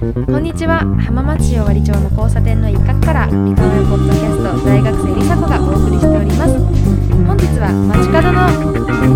[0.00, 0.06] こ
[0.38, 0.80] んにちは。
[1.04, 6.56] 浜松市尾張町の交差点の一角から三河屋ポッドキャスト大学生りさ子がお送りしております。
[7.28, 8.48] 本日は街角の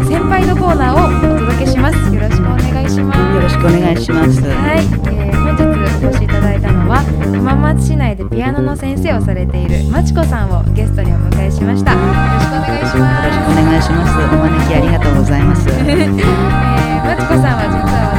[0.05, 1.97] 先輩のコーナーをお届けします。
[2.13, 3.17] よろしくお願いします。
[3.17, 4.45] よろしくお願いします。
[4.45, 5.65] はい、えー本日
[6.05, 7.01] お越しいただいたのは
[7.33, 11.97] 浜松市内でピアノの先生をされているまちこさんをゲストにお迎えしました。
[11.97, 13.25] よろしくお願いします。
[13.25, 14.21] よろしくお願いします。
[14.21, 15.65] お招きありがとうございます。
[15.73, 18.14] えー、まちこさんは実は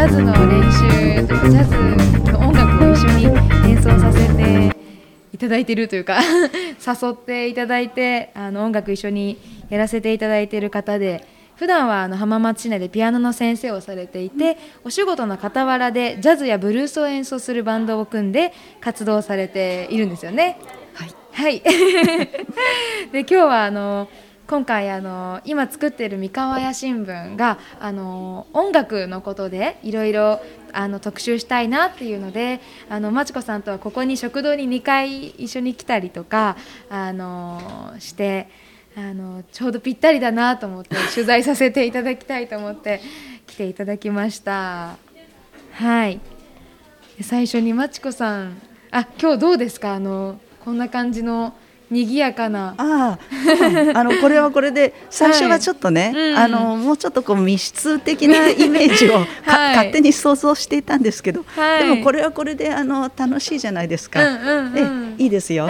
[0.00, 1.64] ャズの練習とかジャ
[2.24, 3.24] ズの音楽を一緒に
[3.68, 4.74] 演奏させて
[5.30, 6.20] いただいているというか
[6.80, 9.36] 誘っていただいてあの音楽一緒に
[9.68, 20.56] やらせていただいている方で普段はあの浜松市内でピアノの先生をされていてお仕事の傍らでジャズやブルースを演奏するバンドを組んで活動されているんですよね。
[20.94, 21.10] はい。
[21.32, 21.60] はい。
[23.12, 24.08] で今日はあの
[24.50, 30.40] 今回あの今作ってる三河屋新聞があの音楽のことでいろいろ
[30.72, 36.56] あの特集したいなっていうのであのまちこさんとはここに食堂に2回一緒に来たりとか
[36.88, 38.48] あのして
[38.96, 43.00] あのちょうどぴったりだなと思って取材させていただきたいと思って
[43.46, 44.96] 来ていただきました。
[45.74, 46.18] はい。
[47.22, 49.92] 最初にまちこさんあ今日どうですか？
[49.92, 51.54] あのこんな感じの
[51.90, 52.74] 賑やかな。
[52.78, 53.18] ああ、
[53.72, 53.96] うん。
[53.96, 56.36] あのこれはこれで 最初はちょっとね、うん。
[56.36, 59.76] あのもうちょっとこう密室的な イメージをか、 はい。
[59.76, 61.84] 勝手に想像していたんですけど、はい。
[61.84, 64.24] でもこれはこれであの楽しいじゃないですか。
[64.24, 65.16] うんうんうん。
[65.18, 65.68] えいいですよ。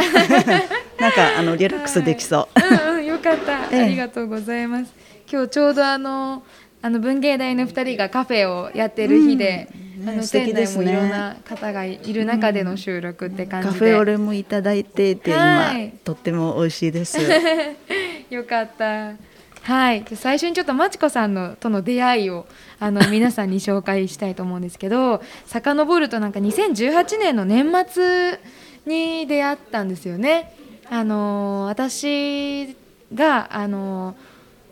[0.98, 2.60] なんかあのリラックスできそう。
[2.88, 3.82] うんうんよかった、ええ。
[3.82, 4.92] ありがとうございます。
[5.30, 6.42] 今日ちょうどあの
[6.82, 17.18] あの文芸大の2人がカフェをやってる日で、うんね素敵店内もいろんな方がいる中での収録って感じで、カフェオレもいただいていて、はい今とっても美味しいです。
[18.30, 19.14] よかった。
[19.62, 22.46] はい、で最初にちょっとまちこさんのとの出会いを
[22.78, 28.40] あの皆さんに紹介したいと思うんですけど 遡るとなんか2018年の年末
[28.86, 30.56] に出会ったんですよね。
[30.88, 32.74] あの私
[33.14, 34.16] があの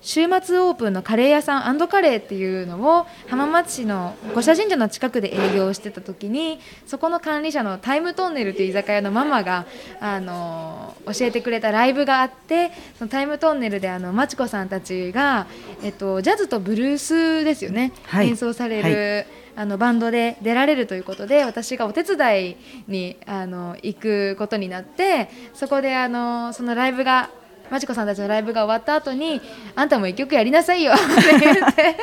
[0.08, 9.66] 週末オープンのカレー屋さんカレーっていうのを浜松市の五社神社の近くで営業してた時にそこの管理者のタイムトンネルという居酒屋のママが
[10.00, 15.46] あの教えてくれたライブがあってそのタイムトンネルであのまちこさんたちが、
[15.82, 18.28] えっと、ジャズとブルースですよね、はい。
[18.28, 19.26] 演奏される、
[19.56, 27.28] あのバンドで出られるということで私がお手伝いにあの行くことになってそこであのそのライブが
[27.70, 29.40] まちこさんたちのライブが終わった後に
[29.74, 31.96] あんたも一曲やりなさいよって言って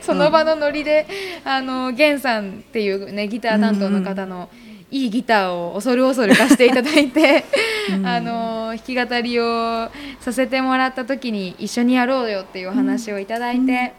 [0.00, 1.06] その場のノリで、
[1.44, 4.48] あのゲンさんっていうねギター担当の方の
[4.90, 7.44] いいギターを恐る恐る貸していただいて、
[8.04, 13.92] あの弾き語りをさせてもらった時に一緒にやろうよっていうお話をいただいて、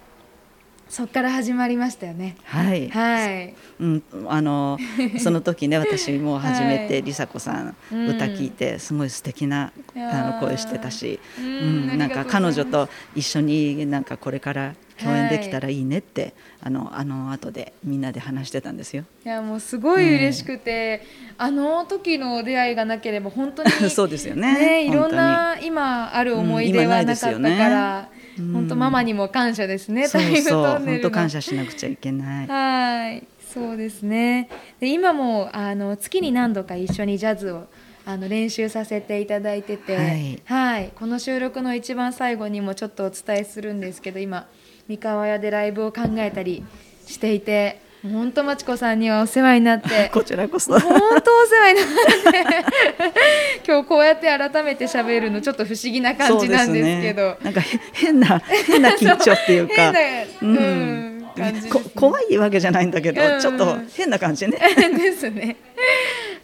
[0.89, 2.35] そっから始まりましたよね。
[2.43, 2.89] はい。
[2.89, 4.79] はい、うん、あの
[5.19, 7.01] その時ね 私も初めてはい。
[7.03, 8.09] 梨紗子さん、うん。
[8.09, 19.03] 歌聞いてすごい素敵なあの声してたし、ううんん、なんか彼女と一緒になんかこれから共演できたらいいねって、あのあの後でみんなで話してたんですよ。
[19.23, 21.03] いやもうすごい嬉しくて、
[21.37, 28.18] あの時の出会いがなければ本当に そうですよねいろんな今ある思い出はなかったから、うんね
[28.53, 31.01] 本当ママにも感謝ですね、タイムトンネルの。
[31.01, 32.47] 本当感謝しなくちゃいけない。
[32.47, 34.47] はいそうですね。
[34.79, 37.67] で今もあの月に何度か一緒にジャズを
[38.05, 40.41] あの練習させていただいてて、はい。
[40.45, 44.47] はいこの収録の一番最後にもちょっとお伝えするんですけど今
[44.87, 46.63] 三河屋でライブを考えたり
[47.05, 50.09] していて本当まちこさんにはお世話になって。
[50.13, 50.79] こちらこそ。
[50.79, 53.19] 本当お世話になって。
[53.67, 57.31] 今日こうやって改めて喋るのちょっと不思議な感じなんですけど。
[57.31, 59.99] ね、なんかへ変な変な緊張っていうか、 変な
[60.41, 61.69] うん感じですね。
[61.71, 63.41] こ怖いわけじゃないんだけど、うん。
[63.41, 64.57] ちょっと変な感じね。
[64.97, 65.57] ですね。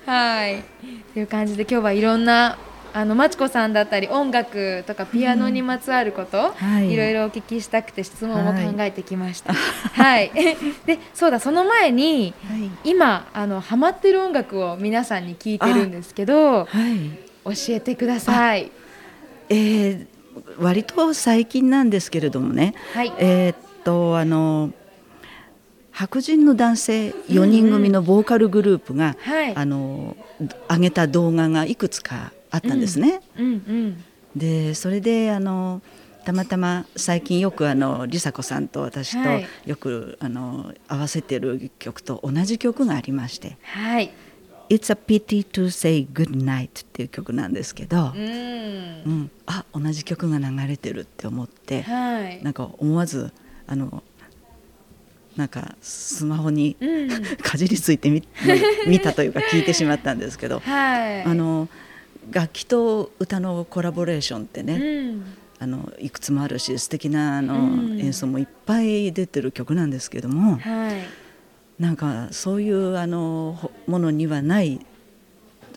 [0.06, 0.62] はい。
[1.14, 2.58] という感じで今日はいろんな
[2.95, 9.53] あのまちこさんだったり音楽とかピアノにまつわること、はいいろいろお聞きしたくて質問を考えてきました。
[9.53, 10.31] はい。
[10.88, 17.53] で、そうだその前に、はい今あのハマってる音楽を皆さんに聞いてるんですけど、はい。
[17.53, 18.71] 教えてください。
[19.50, 20.07] えー、
[20.57, 23.12] 割と最近なんですけれどもね、はい。
[23.18, 24.71] えーっとあの
[25.91, 29.53] 白人の男性4人組のボーカルグループが、はい。
[29.53, 30.15] あの
[30.69, 33.22] 上げた動画がいくつかあったんですね。
[33.38, 34.04] うんうん。
[34.36, 35.81] でそれであの
[36.25, 44.12] たまたま最近よくあの梨紗子さんと私とはいよく、あの合わせてる曲と同じ曲がありましてはい。
[44.68, 49.10] 「It's a pity to say good night」っていう曲なんですけどう、んう。
[49.10, 52.44] ん、あ同じ曲が流れてるって思ってはい。
[52.44, 53.31] なんか思わず
[53.68, 54.04] あの
[55.36, 57.10] なんかスマホにうん
[57.44, 58.24] かじりついてみ
[58.88, 61.69] 見たというか聞いてしまったんですけど、はいあの
[62.31, 65.24] 楽器と歌のコラボレーションってね、うん。
[65.57, 68.00] あのいくつもあるし素敵なあの、うん。
[68.00, 71.01] 演奏もいっぱい出てる曲なんですけどもはい。
[71.80, 74.86] なんかそういうあのほものにはない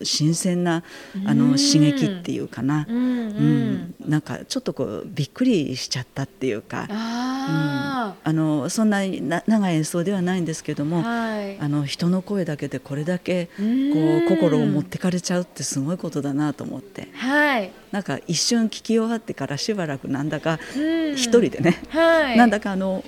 [0.04, 0.82] 新鮮な
[1.26, 1.38] あうん。
[1.52, 2.96] の刺激っていうかな、うん。
[2.96, 4.10] うん、うん。
[4.10, 6.86] なんかちょっとこうびっくりしちゃったっていうか。
[6.90, 11.58] ああのそんなにな長い演奏ではないんですけどあ、も、はい。
[11.58, 14.24] あの人の声だけでこれだけこうん。
[14.24, 17.08] う心を持ってかれちゃうってすごいことだなと思って。
[17.14, 20.80] はい、なんか一瞬聞き終わってからしばらくなんだかう
[21.12, 21.14] ん。
[21.14, 23.04] 一人でね、はい、なんだかあの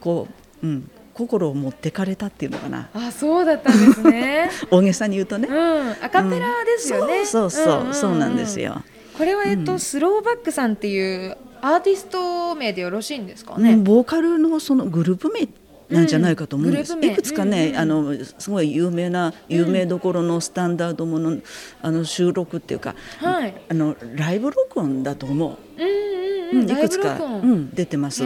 [0.00, 0.28] こ
[0.62, 0.90] う、うん、
[1.20, 2.88] 心を持ってかれたっていうのかな。
[2.94, 4.50] あそうだったんですね。
[4.70, 5.48] 大げさに言うとね。
[5.48, 5.52] う。
[5.52, 7.94] んアカペラですよね、そうそうそう、んんん。
[7.94, 8.82] そうなんですよ。
[9.18, 9.80] これはえっと、うん。
[9.80, 15.48] スローバックさんっていうアーティスト名でよろしいんですかね、うんボーカルのそのグループ名
[15.90, 21.38] なんじゃないかと思うんです、うんいくつかね、うんうんあのすごい有名な有名どころのスタンダードもの,、
[21.82, 23.54] あの収録っていうか、はい。
[23.68, 28.24] あのライブ録音だと思う、うんうんうん、うんいくつか、うん、出てます、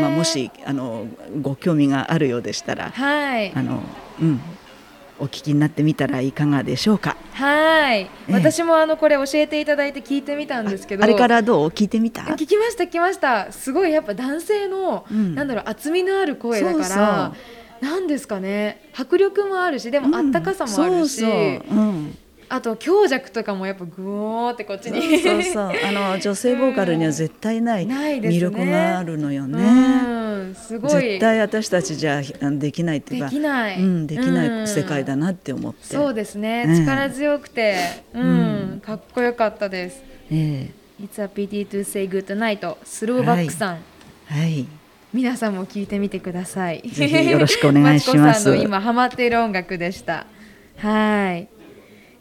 [0.00, 1.06] まあ、もしあの
[1.42, 3.52] ご興味があるようでしたらはい。
[3.54, 3.82] あの、
[4.20, 4.40] うん、
[5.18, 7.16] お聞きになってみたらいかがでしょうか。
[7.32, 8.32] はい、ええ。
[8.32, 11.04] 私もあのこれ教えていただいて聞いてみたんですけど。
[11.04, 11.68] あれからどう？
[11.68, 12.22] 聞いてみた？
[12.22, 13.52] 聞きました聞きました。
[13.52, 15.34] すごいやっぱ男性の、うん。
[15.34, 17.32] なんだろう厚みのある声だから
[17.80, 18.90] そうなんですかね。
[18.94, 21.78] 迫力もあるしでもあったかさもあるし、うんそうそう。
[21.78, 25.18] うんあと強弱とかもやっぱグオーってこっちに。
[25.18, 25.72] そうそう。
[25.84, 29.62] あの女性ボーカルには絶対ない魅力があるのよね。
[29.62, 30.90] うんすごい。
[30.90, 37.76] 絶対私たちじゃあできないっていうでかきない、うん、できない世界だななって思って、そうですね、ええ力強くて、
[38.14, 38.22] うん。
[38.22, 38.80] うん。
[38.80, 40.02] かっこよかったです。
[40.30, 40.70] え
[41.00, 43.76] It's a pity to say good night スローバックさん、
[44.30, 44.66] えはい。
[45.12, 46.82] 皆さんも聞いてみてください。
[46.82, 48.18] ぜひよろしくお願いします。
[48.18, 50.26] マチコさんの今ハマっている音楽でした。
[50.78, 51.48] はい。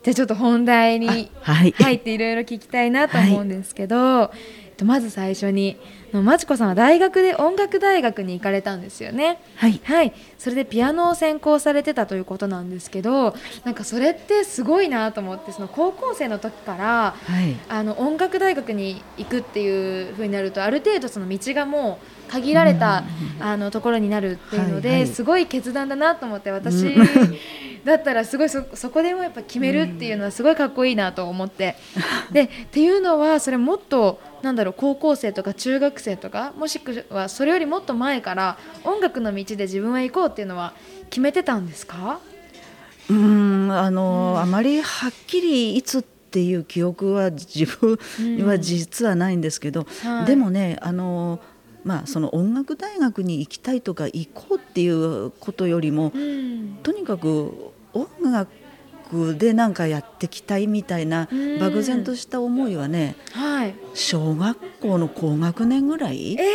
[0.05, 4.31] じゃあちょっと本題に入っていろいろ聞きたいなと思うんですけど、
[4.65, 5.79] えっとまず最初に
[6.13, 9.41] あのマチコさんは大学で音楽大学に行かれたんですよね。
[9.55, 9.81] はい。
[9.83, 17.55] はい、それでピアノを専攻されてたということなんですけど、なんかそれってすごいなと思ってその高校生の時からはい。
[17.67, 21.97] あの音楽大学に行くっていう風になるとある程度その道がも
[22.29, 23.05] う限られた、
[23.39, 25.07] あのところになるっていうので、はいはい。
[25.07, 27.37] すごい決断だなと思って私、うん
[27.85, 31.75] だったらすごいそそこでもやっぱ決めるっていうのはすごいかっこいいなと思って、
[32.33, 40.73] でっていうのはそれもっとなんだろう高校生とか中学生とかもしくはそれよりもっと前から音楽の道で自分は行こうっていうのは
[41.11, 42.19] 決めてたんですか？
[43.07, 50.25] うーんあの、あまりはっきりいつっていう記憶は自分には実はないんですけど、はい。
[50.25, 51.39] でもねあの
[51.83, 56.79] まあその音楽大学に行きたいとか行こうっていうことよりも、うん。
[56.81, 57.53] とにかく
[57.95, 58.50] 音楽
[59.38, 61.59] でなんかやってきたいみたいなうん。
[61.59, 63.75] 漠然とした思いはねはい。
[63.94, 66.45] 小学校の高学年ぐらいえ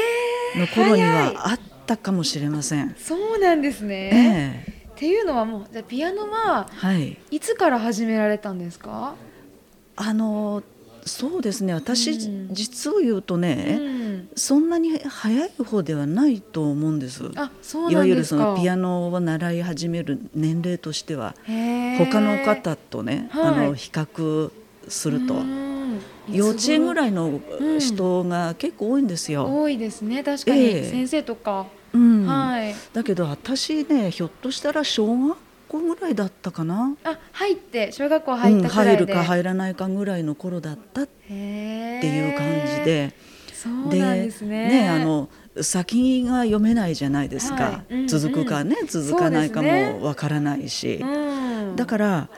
[0.58, 2.90] の頃にはあったかもしれません。
[2.90, 4.88] ー、そうなんですね、ええ。
[4.90, 9.14] っていうのはもうじゃあピアノははい、いつから始められたんですか？
[9.96, 10.62] あの
[11.04, 11.74] そうですね。
[11.74, 12.48] 私、うん。
[12.54, 17.30] 実を言うとね、うん、そんなに早い方ではないと思うんです。
[17.36, 18.36] あ、そういわゆるそ。
[18.36, 21.34] のピアノを習い始める年齢としては
[21.98, 23.42] 他の方とね、はい。
[23.42, 24.50] あの比較
[24.88, 26.00] するとうん。
[26.30, 27.80] 幼稚園ぐらいのうん。
[27.80, 29.46] 人が結構多いんですよ。
[29.50, 30.22] 多いですね。
[30.22, 30.90] 確かに、ええ。
[30.90, 32.26] 先生とか、うん。
[32.26, 32.74] はい。
[32.92, 35.36] だけど私ねひょっとしたら小学
[35.70, 36.96] 校ぐらいだったかな？
[37.04, 42.46] あ、入って小学校入うんったくらいで、入るか入らないかぐらいの頃だったっていう感
[42.78, 42.84] じ。
[42.84, 43.14] で。
[43.54, 44.88] そうなんですね。
[44.88, 45.28] あの
[45.60, 47.94] 先が読めないじゃないですか、はい。
[47.94, 48.08] うんうん。
[48.08, 52.28] 続くかね続かないかもわからないし、うん、だから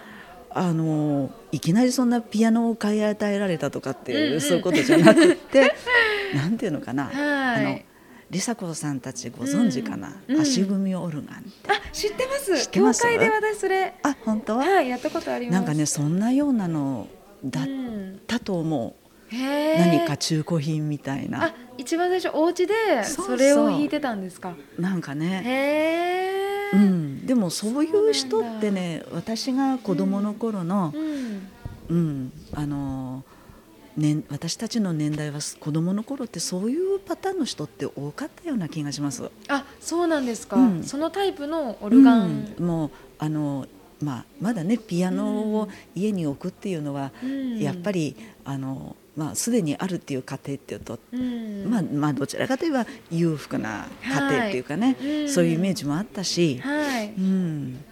[0.50, 4.40] あのいきなりそんなピアノを買い与えられたとかっていう、うんうん。
[4.40, 5.72] そういうことじゃなくって
[6.34, 7.66] なんていうのかな、はい。
[7.66, 7.78] あの
[8.32, 10.36] 梨紗子さんたちご存知かな、うん。
[10.36, 11.70] うん足踏みオルガンって。
[11.70, 12.70] あ、知ってます。
[12.70, 14.56] 教会で私それ、あ本当？
[14.56, 15.54] は、はい、やったことあります。
[15.54, 17.08] なんかねそんなようなの
[17.44, 18.96] だっうんたと思
[19.30, 19.78] う、へー。
[19.78, 21.44] 何か中古品みたいな。
[21.44, 24.54] あ、一番最初お家でそれを弾いてたんですか。
[24.78, 25.42] なんかね。
[25.44, 26.76] へえ。
[26.76, 31.48] うん、でもそういう人ってね私が子供の頃のう、ん。
[31.90, 32.32] うん。
[32.54, 33.24] あの
[33.96, 39.30] ね、私たちの年代は子供の頃ってそういうパターンの人って多かったような気がします。
[39.48, 40.56] あ、そうなんですか。
[40.56, 40.84] うん。
[40.84, 42.54] そのタイプのオルガン。
[42.58, 42.66] うん。
[42.66, 43.66] もうあの、
[44.00, 47.58] まあ、まだねピアノを家に置くっていうのは、うん。
[47.58, 51.70] やっぱりあのまあ、すでにあるっていう家庭っていうと、うん。
[51.70, 55.22] まあ、まあどちらかといえば裕福な家庭っていうかね、はい。
[55.22, 55.28] うん。
[55.28, 57.08] そういうイメージもあったし、はい。
[57.08, 57.84] うん、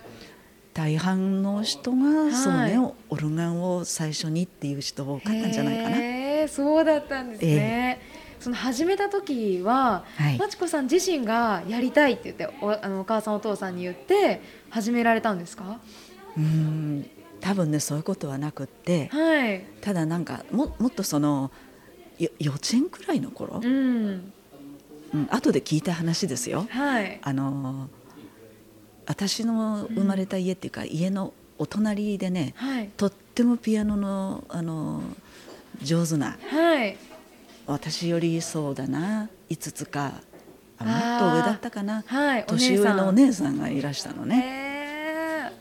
[0.72, 6.48] 大半の人が、はいそうねオルガンを最初にっていう人多かったんじゃないかな。
[6.48, 8.00] そうだったんですね。
[8.38, 15.80] その始めた時は、はいまちこさん自身がやりたいって言っておあのお母さんお父さんに言って始められたんですか？
[16.36, 17.10] うん
[17.40, 19.64] 多分ねそういうことはなくってはい。
[19.80, 21.50] ただなんかももっとその
[22.18, 24.32] よ幼稚園くらいの頃、うん。
[25.12, 26.66] うん、後で聞いた話ですよ。
[26.70, 27.18] はい。
[27.22, 27.90] あの
[29.10, 32.90] 私の生まれた家っていうか、家のお隣でねはい。
[32.96, 35.02] とってもピアノのあの
[35.82, 36.96] 上手なはい。
[37.66, 40.12] 私よりそうだな5つか
[40.78, 42.44] もっと上だったかなはい。
[42.46, 44.36] 年上のお姉さんがいらしたのね。
[44.36, 45.52] ね。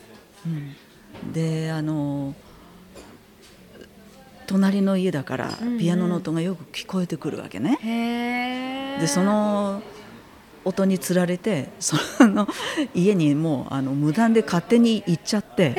[0.46, 2.36] うんであの
[4.46, 7.80] 隣の家だからうんうんピアノの音がよく聞こえてくるわけね。
[7.82, 9.00] へえ。
[9.00, 9.82] でその
[10.70, 12.48] 音につられてその
[12.94, 15.76] 家にもうあの無断で勝手に行っちゃって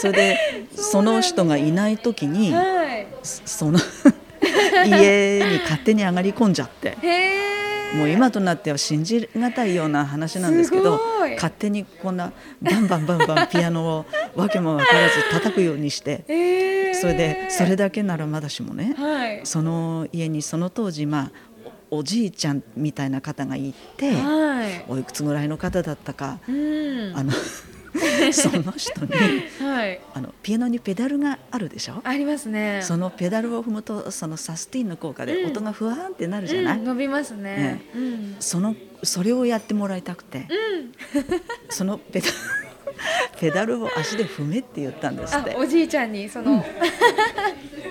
[0.00, 0.38] それで
[0.74, 3.06] その人がいない時にはい。
[3.22, 3.78] そその
[4.86, 6.96] 家に勝手に上がり込んじゃって。
[7.94, 11.00] もう今となっては信じがたいような話なんですけど
[11.36, 16.94] 勝手にこんなバンバンバンバンピアノをわけも分からず叩くようにしてへえ。
[16.94, 19.40] それでそれだけならまだしもねはい。
[19.44, 21.30] その家にその当時まあ
[21.96, 24.84] おおじいちゃんみたいな方がいてはい。
[24.88, 27.12] おいくつぐらいの方だったかうん。
[27.16, 27.32] あの
[28.32, 29.12] その人に
[29.60, 30.00] はい。
[30.14, 32.00] あのピアノにペダルがあるでしょ？
[32.04, 32.80] ありますね。
[32.82, 37.82] そのペダルを踏むとそのサスティンの効果でうん音がふわーんってなるじゃない、うん、伸びますねね。
[37.94, 38.36] うん。
[38.40, 40.46] そのそれをやってもらいたくて、
[41.70, 42.32] そのペダル
[43.40, 46.64] ペダルを足で踏めって言ったんですって、あおじいちゃんにその、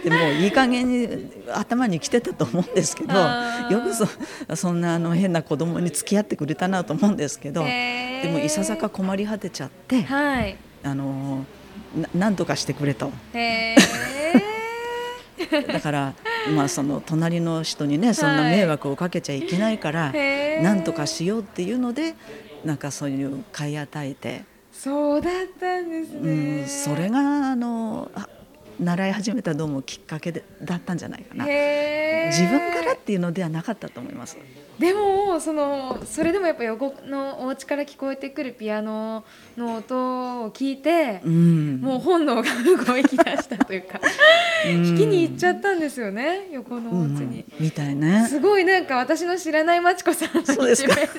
[0.03, 4.07] でもういい加減に頭に来てたと思うんですけどよくそ
[4.55, 8.21] そんなあの変な子供に付き合ってくれたなと思うんですけどへー。
[8.23, 10.57] でもいささか困り果てちゃって、はい。
[10.83, 11.45] あの
[11.95, 13.11] ななんとかしてくれと。
[13.33, 13.75] へえ。
[15.71, 16.13] だから
[16.55, 20.63] まあその隣の人にねそんな迷惑をかけちゃいけないから、へー。
[20.63, 22.15] なんとかしようっていうので
[22.63, 24.43] なんかそういう買い与えて、
[24.77, 26.63] そうだったんですうね。
[26.63, 28.27] ん、それがあのあ
[28.79, 31.45] 習い始めたどうもきっかけでだったんじゃないかな。
[31.45, 34.37] 自分からっていうのではなかったと思います。
[34.79, 39.23] でもそのそれでもやっぱ横のお家から聞こえてくるピアノ
[39.55, 42.47] の音を聞いて、うん、もう本能が動
[43.03, 44.01] き出したというか、
[44.67, 47.15] 聞きに行っちゃったんですよね横のおうん。
[47.17, 47.45] 家に。
[47.59, 48.27] みたいね。
[48.27, 50.93] すごいなんか私の知らないまちこさんのそうですか。
[50.93, 51.09] 一面。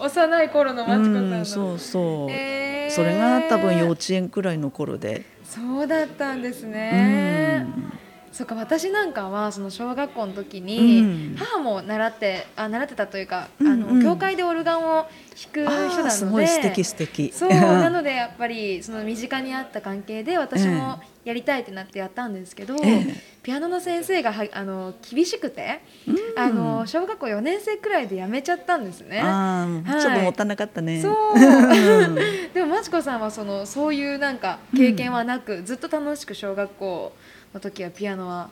[0.00, 2.94] 幼い頃のまちこさんの、うん、そうそう、へー。
[2.94, 7.58] それが多分幼稚園くらいの頃で、そうだったんですうね。
[7.60, 7.97] ん、
[8.32, 11.36] そっか私なんかはその小学校の時に、うん。
[11.36, 14.02] 母も習ってあ習ってたというか、うんあのうん。
[14.02, 15.06] 教会でオルガンを
[15.52, 17.32] 弾く人なのですごい素敵素敵。
[17.32, 23.38] そう なのでやっぱりその身近にあった関係で私もやりたいってなってやったんですけど、ええ。
[23.42, 26.16] ピアノの先生がはあの厳しくて、うん。
[26.36, 29.20] あの小学校4年生くらいで辞めちゃったんですね。
[29.20, 31.00] ああ、はいちょっともったいなかったね。
[31.00, 31.12] そう。
[31.34, 31.38] う
[32.06, 32.14] ん
[32.52, 37.12] でもまちこさんはそのそういうなんか経験はなく、ずっと楽しく小学校
[37.58, 38.50] の時はピアノは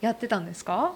[0.00, 0.94] やってたんですか？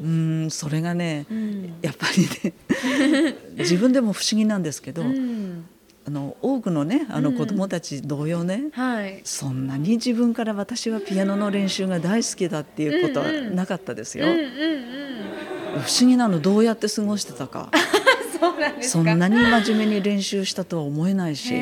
[0.00, 5.66] うん、それがね、うんやっぱりね、自分でも不思議なんですけど、うん
[6.06, 8.64] あの多くのね、あのうん子供たち同様ね。
[8.72, 9.20] はい。
[9.24, 14.26] そんなに自分から私はピアノの練習が大好きだっていうことはうんうんなかったですよ。
[14.26, 15.80] うんうんうん。
[15.80, 17.70] 不思議なのどうやって過ごしてたか。
[18.82, 21.54] そんなに真面目に練習したとは思えないし。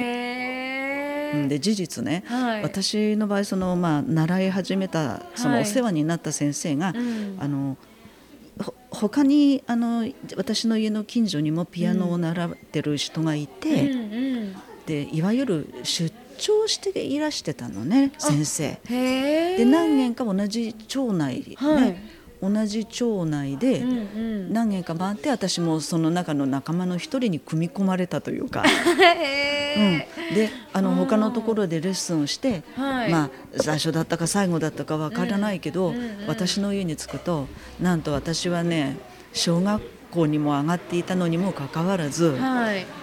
[1.49, 2.63] で事実ね、はい。
[2.63, 7.37] 私の場合その、まあ、習い始めたそのはいお世話になった先生が、うん。
[7.39, 7.77] あの
[8.61, 13.99] ほ他にあの私の家の近所にもピアノを習ってる人がいて、うん。
[13.99, 14.05] う
[14.41, 14.57] ん。
[14.87, 18.79] でいわゆる出張していらしてたのね先生。
[18.89, 21.97] で何軒か同じ町内、ねはい
[22.43, 23.85] 同じ町内で。
[24.51, 28.65] 何軒か回って私もその中の仲間の一人に組み込まれたというか。
[29.01, 37.49] へうん、であの他のところでレッスンをして、はいまあ、最初だったか最後だったかわからないけど、うんうんうん私の家に着くと
[37.81, 38.97] なんと私はね
[39.33, 39.83] 小学
[40.13, 42.41] 校にも上がっていたのにもかかわらず、え。
[42.41, 42.87] はい。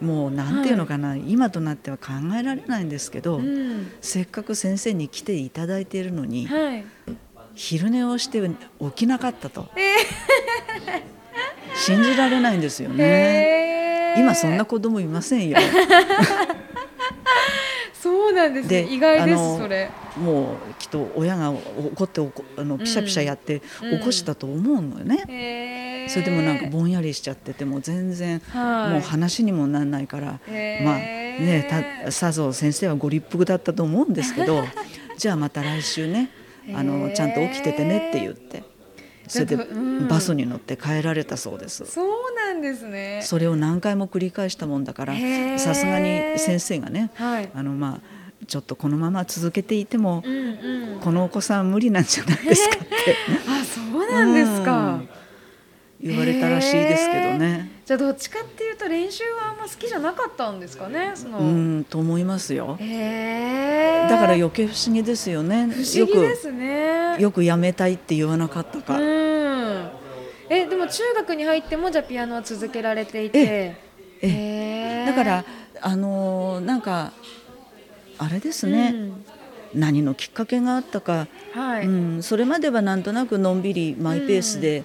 [0.00, 3.92] もうなんていうのかな、今となっては考えられないんですけど、うん。
[4.00, 6.84] せっかく先生に来ていただいているのに、はい。
[7.54, 9.68] 昼寝をして起きなかったと、
[11.74, 13.04] 信じられないんですよね。
[13.04, 14.20] へえ。
[14.20, 15.58] 今そんな子供いませんよ。
[17.94, 18.82] そ そうなんですね。
[18.82, 19.90] で意外ですそれ。
[20.16, 22.20] もうきっと親が怒って
[22.56, 23.98] あのピシャピシャやってうん。
[23.98, 26.08] 起こしたと思うのよね、へー。
[26.08, 28.92] それでもなんかぼんやりしちゃってても全然はい。
[28.92, 30.84] もう話にもなんないから、へー。
[30.84, 34.64] まあねた佐藤先生はご立腹だったと思うんですけど
[35.16, 36.28] じゃあまた来週ね
[36.68, 37.14] あへのー。
[37.14, 38.62] ちゃんと起きててねって言って。
[39.28, 39.56] それで
[40.08, 41.86] バスに乗って帰られたそうです。
[41.86, 43.20] そうなんですね。
[43.22, 45.14] それを何回も繰り返したもんだから
[45.58, 47.50] さすがに先生がねはい。
[47.54, 51.00] あのまあちょっとこのまま続けていてもうんうん。
[51.00, 52.86] このお子さんは無理なんじゃないですかって。
[53.48, 54.94] あそうなんですか。
[54.94, 55.08] うん。
[56.00, 57.71] 言われたらしいですけどね。
[57.84, 61.38] じゃあどっちかっていうと練習はあんま好きじゃなかったんですかねその。
[61.38, 62.76] うんと思いますよ。
[62.80, 64.08] へえ。
[64.08, 65.66] だから余計不思議ですよね。
[65.66, 67.16] 不思議ですね。
[67.18, 68.98] よくやめたいって言わなかったか。
[68.98, 69.90] うん。
[70.48, 73.38] えでも中学に入ってもじゃあピアノは続けられていて。
[73.40, 73.76] え
[74.22, 75.44] えへーだから
[75.80, 77.12] あのーなんか
[78.18, 78.94] あれですね、
[79.74, 84.84] 何のきっかけがあったか、うんはい、うん、それまではなんとなくのんびりマイペースで、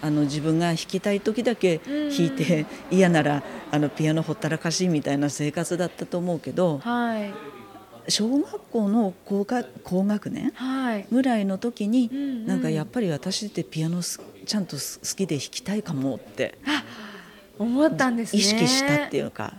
[0.00, 7.32] あの自分が弾きたい時だけ弾いて、 嫌ならあのピアノほったらかしみたいな生活だったと思うけどはい。
[8.10, 11.06] 小学校の高学高学年はい。
[11.12, 12.46] ぐらいの時に、うんうん。
[12.46, 16.56] なんかやっぱり私ってピアノすちゃんとす好きで弾きたいかもって
[17.58, 18.40] 思ったんですね。
[18.40, 19.54] 意識したっていうか。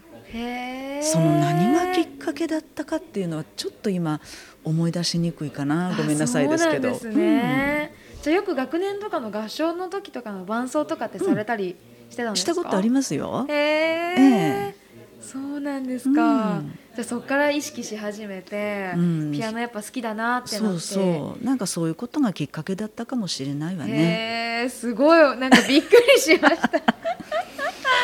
[1.01, 4.21] その何がきっかけだったかっていうのはちょっと今
[4.63, 5.95] 思い出しにくいかな。
[5.97, 6.91] ごめんなさいですけど。
[6.91, 11.75] あそうなんですね、じゃあよく学年とかの合唱の時とかの伴奏とかってされたり
[12.09, 13.45] してたんうんですか、したことありますよ。
[13.47, 14.75] へええ。
[15.21, 19.31] そうなんですか、うんじゃあそこから意識し始めて、うん。
[19.31, 20.79] ピアノやっぱ好きだなってなって。
[20.81, 21.45] そうそう。
[21.45, 24.61] なんかそういうことがきっかけだったかもしれないわね。
[24.61, 25.37] へえすごい。
[25.37, 26.71] なんかびっくりしました。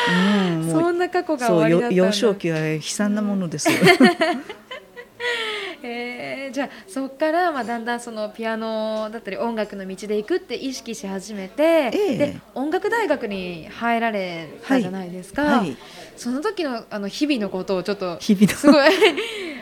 [0.08, 0.70] うん。
[0.70, 3.76] そんな過去がそう幼少期は悲惨なものですよ。
[5.86, 12.18] えーじゃあそこからまあだんだんそのピアノだったり音楽の道で行くって意識し始めて、ええ。
[12.18, 15.76] で音楽大学に入られたじゃないですか、はい。
[16.16, 18.58] その時のあの日々のことをちょっと日々の。
[18.58, 18.90] すごい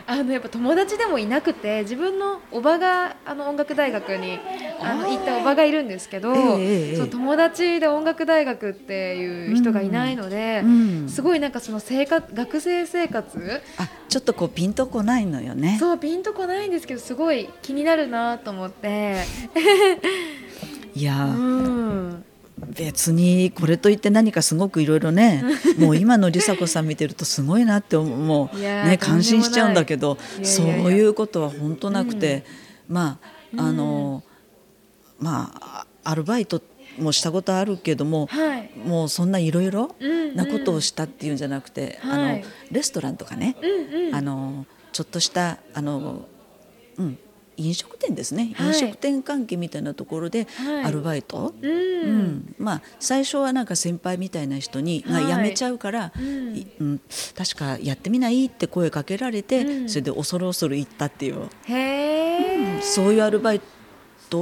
[0.07, 4.39] あのやっぱ友達でもいなくて自分のおばがあの音楽大学に
[4.79, 15.77] あの行ったおばがいるんですけど、ええええその友達で音楽大学っていう人がいないので、うんすごいなんかその生活学生生活あちょっとこうピンとこないのよね。
[15.79, 19.23] そうピンとこないんですけどすごい気になるなと思って、
[20.93, 22.25] いやうーん、
[22.69, 25.43] 別にこれといって何かすごくいろいろね
[25.77, 32.43] もう今の梨紗子さん見てるとすごいなって思う ね感心しちゃうんだけどそうやいうことは本当なくて、
[32.87, 34.23] まああの、
[35.19, 36.61] まあアルバイト
[36.97, 38.71] もしたことあるけども、はい。
[38.77, 40.35] もうそんないろいろうんうん。
[40.35, 42.45] なことをしたっていうんじゃなくて、あのはい。
[42.71, 43.67] レストランとかね、う
[44.01, 44.15] んうん。
[44.15, 46.25] あのちょっとしたあの、
[46.97, 47.17] うん、
[47.57, 48.67] 飲食店ですね、はい。
[48.67, 50.83] 飲食店関係みたいなところではい。
[50.85, 51.71] アルバイト、うん。
[51.71, 51.73] う
[52.11, 52.55] ん。
[52.57, 55.25] まあ、最初はなんか先輩みたいな人に、がはい。
[55.27, 56.55] 辞めちゃうから、うん。
[56.55, 57.01] いうん、
[57.37, 58.45] 確かやってみない？
[58.45, 59.89] って声かけられて、うん。
[59.89, 63.65] それで恐る恐る行ったっていう、へえ、そういうアルバイト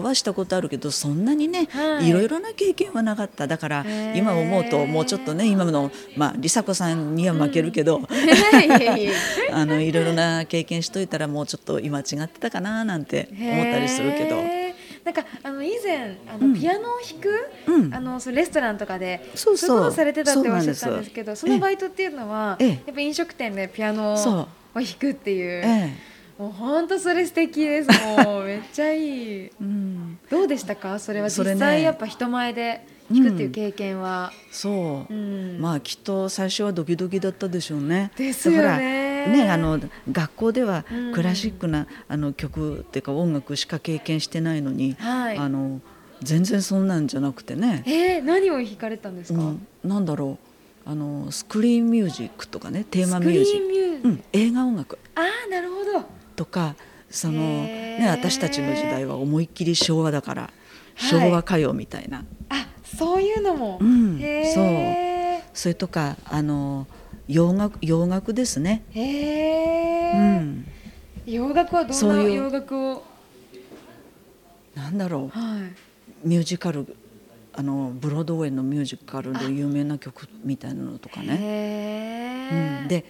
[0.02, 2.08] はしたことあるけどそんなにね、はい。
[2.08, 3.48] い、ろいろな経験はなかった。
[3.48, 9.12] だから今思うともうちょっとね今の、まあ、梨紗子さんには負けるけど、 いやいや
[9.52, 14.64] あのいろいろな経験しといたらもうちょっと今違ってたかななんて思ったりするけど。
[15.04, 16.54] なんかあの以前あの、うん。
[16.54, 17.94] ピアノを弾く、うん。
[17.94, 19.78] あのそのレストランとかでそうそう。
[19.78, 22.70] いことをされてたっておっしゃったんですけどそのバイトっていうのは、ええ。
[22.70, 27.90] やっぱ飲食店でピアノを弾くっていうええもう本当それ素敵です。
[28.26, 29.48] もうめっちゃいい。
[29.62, 30.98] うん、どうでしたか？
[31.00, 31.56] それはそれね。
[31.56, 35.62] 実際やっぱ人前で弾くっていう経験は、そう、うん。
[35.62, 38.12] まあきっと最初はドキドキだったでしょうね。
[38.18, 39.28] ですよね。
[39.28, 39.80] ねあの
[40.12, 45.38] 学校ではうんクラシックな、あの曲っていうか音楽しか経験してないのに、はい。
[45.38, 45.82] あの
[46.22, 50.40] 全然そんなんじゃなくてね、えー、何を弾かれたんですか、うん、なんだろ
[50.86, 50.90] う。
[50.90, 55.00] あのスクリーンミュージックとかねテーマスクリミュージック、ーンミュージック、うん、映画音楽。
[55.16, 56.76] ああなるほどとか
[57.10, 60.50] その、ね、私たちの時代は思いっきり昭和だから
[60.98, 61.02] い。
[61.04, 64.20] 昭和歌謡みたいな、あそういうのも、うん。
[64.22, 65.42] へー。
[65.54, 66.88] それとかあの
[67.28, 68.84] 洋楽洋楽ですね。
[68.92, 70.66] へうえ、ん。
[71.26, 72.24] 洋楽はどそういう。
[72.24, 73.04] んな洋楽を？
[74.76, 75.40] なんだろう。
[75.40, 76.28] はい。
[76.28, 76.96] ミュージカル
[77.54, 83.06] あのブロードウェイのミュージカルで有名な曲みたいなのとかね、へうえ、ん、で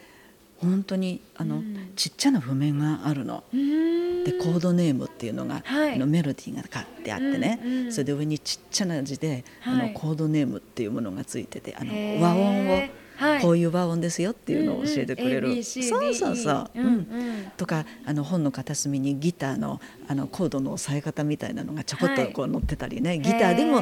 [0.64, 1.92] 本当にあの、うん。
[1.96, 3.44] ちっちゃな譜面があるの。
[3.52, 5.96] でコードネームっていうのが、はい。
[5.96, 7.92] あのメロディーが書いてあってね、うんうん。
[7.92, 9.94] それで上にちっちゃな字で、あはい。
[9.94, 12.84] のコードネームっていうものがついててあの和音を
[13.16, 13.42] はい。
[13.42, 17.06] こういう和音ですよっていうのを教えてくれる、うんうん ABCD そうそうそう、うんうん。
[17.58, 23.82] とかあの本の片隅にギターのあのコードの押さえ方みたいなのがちょこっとこう載ってたりね、ギターでも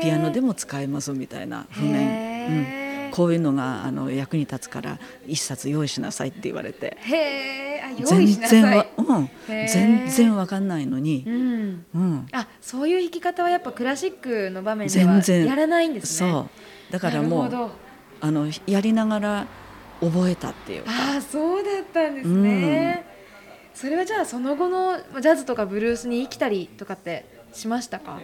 [0.00, 2.79] ピアノでも使えますみたいな譜面、うん、
[3.10, 6.96] こういうのがあの役に立つから一冊用意しなさいって言われて。
[8.04, 11.24] 全然わ、うん、全然わかんないのに。
[11.26, 11.84] う、ん。
[11.94, 15.46] うん、あそういう弾き方はやっぱクラシックの場面では全然。
[15.46, 16.30] やらないんですね。
[16.30, 16.92] そう。
[16.92, 17.70] だからもう
[18.20, 19.46] あのやりながら
[20.00, 20.90] 覚えたっていうか。
[20.90, 23.04] ああそうだったんですね、
[23.74, 28.20] それはじゃあその後のまあジャズとかブルースに生きたりとかってしましたか？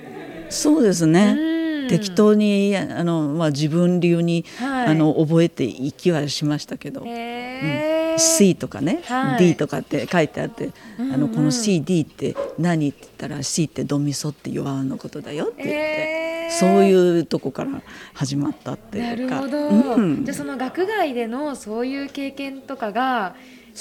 [0.49, 1.89] そうですね、うん。
[1.89, 4.87] 適当にあの、まあ、自分流に、はい。
[4.87, 9.39] あの覚えていきはしましたけど、へえ C とかね、はい。
[9.39, 11.15] D とかって書いてあって、うんうん。
[11.15, 17.83] あのこの CD って何って言ったら C ってドミソって弱音のことだよって言って、そういうとこから
[18.15, 19.41] 始まったってないうか。
[19.43, 20.25] るほど、うん。
[20.25, 23.35] じゃあその学外でのそういう経験とかが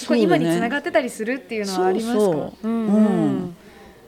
[0.09, 0.19] ね。
[0.19, 2.19] 今につながってたりするっていうのはありますか？
[2.19, 2.67] そうそう。
[2.67, 2.87] うん。
[2.87, 3.54] うん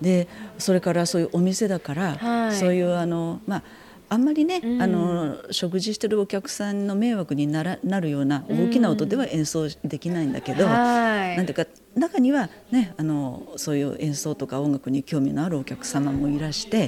[0.01, 2.55] でそれからそういうお店だから、はい。
[2.55, 3.63] そういうあのまあ
[4.10, 4.81] あんまりね、うん。
[4.81, 11.38] あの食事してるお客さんの迷惑にならなるような大きな音では演奏できないんだけど、はい。
[11.38, 11.65] なんていうか
[11.97, 16.88] 中にはねあのそういう演奏とか音楽に興味のあるお客様もいらして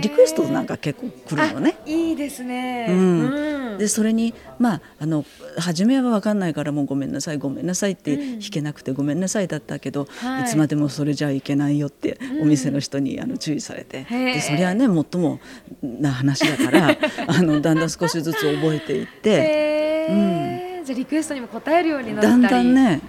[0.00, 1.76] リクエストなんか結構来るのね。
[1.78, 3.20] あいいですね、うん。
[3.72, 3.78] うん。
[3.78, 5.24] でそれにまああの
[5.58, 8.40] 初めは分かんないからもうごめんなさいごめんなさいってうん。
[8.40, 10.42] 弾けなくてごめんなさいだったけど、はい。
[10.44, 12.42] い、つまでもそれじゃいけないよってうん。
[12.42, 14.34] お店の人にあの注意されて、へー。
[14.34, 15.40] でそれはね最も
[15.82, 16.96] な話だから
[17.28, 19.30] あのだんだん少しずつ覚えていって。
[19.30, 20.84] へー。
[20.84, 22.30] じゃあリクエストにも応えるようになったり。
[22.30, 23.00] だんだんね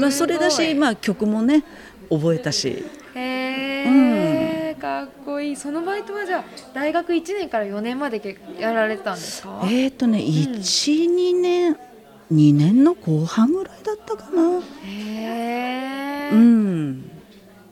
[0.00, 1.64] まあ、それだし、まあ、曲もね
[2.10, 2.84] 覚えたし。
[3.14, 5.56] へえ、かっこいい。
[5.56, 9.62] そのバイトはじゃあ大学1年から4年までけやられてたんですか？
[9.64, 11.76] えっ、とね12年
[12.32, 14.60] 2年の後半ぐらいだったかな。
[14.84, 17.10] へえ、うん。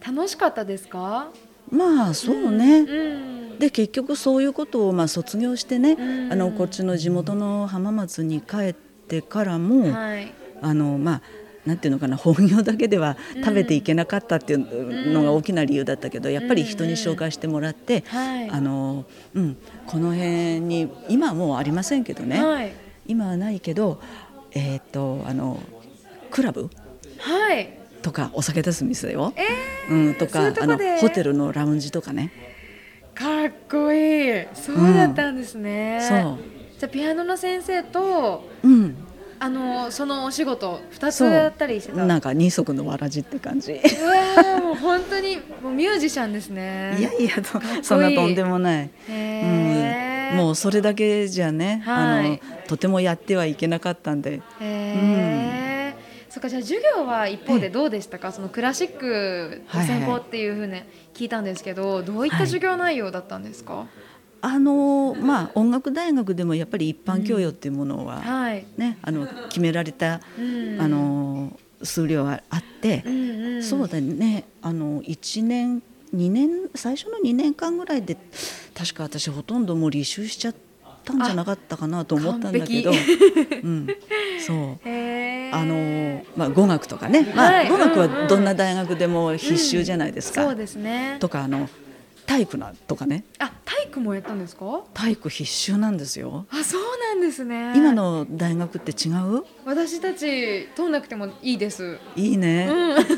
[0.06, 1.28] 楽しかったですか？
[1.70, 6.32] まあそうね、うん、で結局そういうことをまあ卒業してね、うん。
[6.32, 10.32] あのこっちの地元の浜松に帰ってからも、はい。
[10.62, 11.22] あのまあ
[11.66, 18.50] なんていうのかな本業だけでは食べていけなかったっていうのが大きな理由だったけど、やっぱり人に紹介してもらって、はい。
[18.50, 22.72] あのうん、この辺に今はもうありませんけどね、はい。
[23.06, 24.00] 今はないけど、
[24.52, 25.60] えー、とあの
[26.30, 26.70] クラブ
[27.18, 27.78] はい。
[28.02, 32.30] とかお酒出す店よ、えうん、とかあのホテルのラウンジとかね。
[33.14, 34.46] ー、かっこいい。
[34.52, 36.38] そうだったんですね、そう。
[36.78, 38.96] じゃあピアノの先生とうん
[39.44, 42.06] あのそのお仕事2つやったりしてた？
[42.06, 43.72] なんか二足のわらじって感じ。
[43.72, 46.96] うわーもう本当にもうミュージシャンですね。
[46.98, 47.30] いやいや
[47.82, 48.90] そんなとんでもない。
[49.06, 52.26] うん、もうそれだけじゃね、はい。
[52.26, 54.40] あのとてもやってはいけなかったんで。
[54.60, 55.94] へえ、
[56.30, 63.84] そっかじゃあ授業は一方でどうでしたか、そのクラシックの専攻っていうふうに聞いたんですけど、どういった授業内容だったんですか？
[64.46, 68.66] あのまあ音楽大学でもやっぱり一般教養っていうものは、はい。
[68.76, 70.78] ねあの決められた、うん。
[70.78, 74.44] あの数量はあってう、んうん、そうだね。
[74.60, 78.18] あの一年二年最初の2年間ぐらいで
[78.74, 80.54] 確か私ほとんどもう履修しちゃっ
[81.04, 83.00] たんじゃなかったかなと思ったんだけど、完
[83.62, 83.86] うん、
[84.46, 84.88] そう。
[85.54, 87.68] あのまあ、語学とかね、まあはい。
[87.70, 90.44] 語学はどんな大学でも必修じゃないですか。
[90.44, 91.16] そうですね。
[91.18, 91.68] とかあの
[92.26, 94.82] 体育なとかねあ体育もやったんですか？
[94.94, 96.46] 体育必修なんですよ。
[96.50, 97.74] あそうなんですね。
[97.76, 99.44] 今の大学って違う？
[99.64, 101.98] 私たち通んなくてもいいです。
[102.16, 102.68] いいね、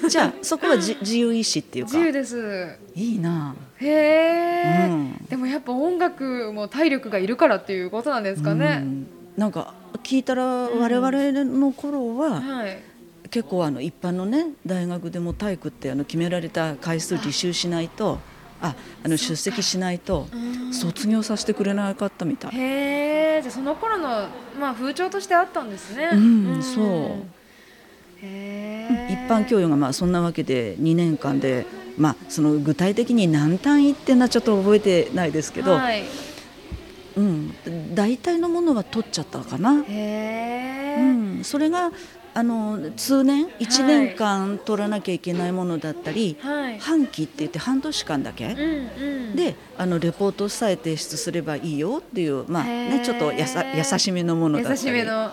[0.08, 2.78] じゃあそこはじ自由意志っていうか自由です。
[2.94, 8.76] いいな、へえ、うんでもやっぱ音楽も体力がいるからっていうことなんですかうね。
[8.78, 12.82] んなんか聞いたら我々の頃は、はい。
[13.30, 18.20] 結構あの一般のね大学でも体育ってあの決められた回数履修しないと
[18.60, 22.50] ああの出席しないとうん卒業させてくれなかったみたい。
[22.56, 26.10] へえ、じゃあその頃のまあ風潮としてあったんですね。
[26.12, 26.84] うんそう
[28.22, 29.26] へえ。
[29.26, 31.66] 一般教養がまあそんなわけで2年間で、
[31.96, 36.04] まあ、その具体的に何単位っていうのはちょっと覚えてないですけど、はい。
[37.16, 39.82] うん、大体のものは取っちゃったかな。
[39.84, 40.96] へえ。
[40.98, 41.92] うん、それが
[42.36, 46.78] あの通年1年間取らなきゃいけないものだったり、はい。
[46.78, 49.36] 半期って言って半年間だけ、うんうん。
[49.36, 55.30] であのレポートさえ提出すればいいよっていう、まあね、ちょっとやさ優しめのものだったり優しめの。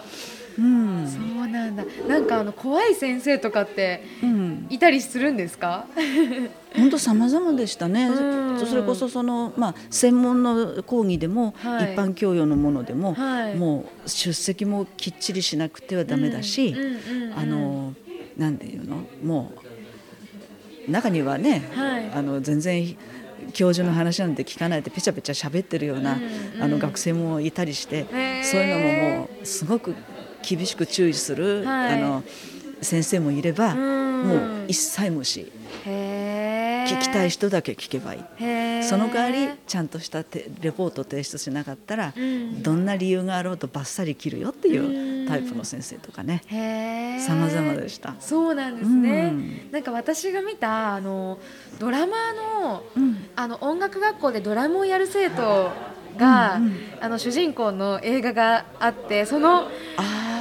[0.58, 1.08] うん。
[1.08, 1.84] そうなんだ。
[2.08, 5.86] なんかあの怖い先生とかってうん、いたりするんですか？
[6.76, 8.66] 本当様々でしたね、うん。
[8.66, 11.94] それこそその、まあ、専門の講義でも、はい。
[11.94, 13.56] 一般教養のものでも、はい。
[13.56, 16.76] もう出席もきっちりしなくてはダメだし、
[17.36, 17.94] あの
[18.38, 19.06] なんていうの？
[19.24, 19.52] も
[20.88, 22.12] う中にはね、はい。
[22.12, 22.96] あの全然
[23.54, 26.24] 教授の話なんて聞かないでペチャペチャ喋ってるような、うん
[26.56, 26.64] うん。
[26.64, 28.06] あの学生もいたりして、
[28.44, 29.96] そういうのももうすごく
[30.48, 31.94] 厳しく注意する、はい。
[31.94, 32.24] あの
[32.82, 34.28] 先生もいれば、うん。
[34.28, 35.52] もう一切無視。
[35.86, 38.84] 聞きたい人だけ聞けばいい。
[38.84, 42.62] その代わりちゃんとしたてレポート提出しなかったら、うん。
[42.62, 46.44] どんな理由があろうとバッサリ切るよっていうタイプの先生とかね。
[46.48, 48.16] へー様々でした。
[48.20, 49.72] そうなんですね、うん。
[49.72, 51.40] なんか私が見たあの
[51.80, 53.26] ドラマーのうん。
[53.36, 55.72] あの音楽学校でドラムをやる生徒
[56.18, 60.33] が、うんうんあの主人公の映画があってそのあ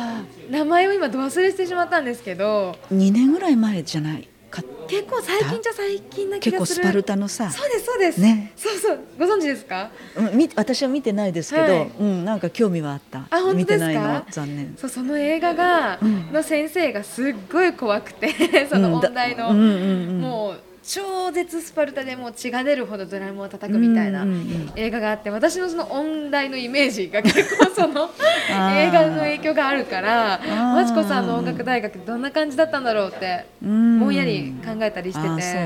[0.52, 4.62] 名前を今ど忘れしてしまったんですけどあ2年ぐらい前じゃないか。
[4.86, 6.76] 結構最近じゃ最近な気がする。
[6.76, 7.50] 結構スパルタのさ。
[7.50, 8.52] そうですそうです、ね。
[8.54, 9.00] そうそう。
[9.18, 9.90] ご存知ですか？
[10.14, 11.90] うんみ私は見てないですけど、はい。
[11.98, 13.20] うん、なんか興味はあった。
[13.30, 14.26] あ本当ですか？
[14.30, 14.74] 残念。
[14.76, 16.30] そうその映画が、うん。
[16.30, 18.28] の先生がすっごい怖くて
[18.68, 20.20] その音大の、うんうんうん。
[20.20, 28.10] もう超絶スパルタでもう血が出るほどドラムを叩くみたいなうんうんうん映画があって私のその音大のイメージが結構その
[28.76, 30.74] 映画の影響があるからー。
[30.74, 34.00] マチコさんの音楽大学どんな感じだったんだろうってうん。
[34.00, 35.42] ぼんやり考えたりしてて。
[35.42, 35.58] そ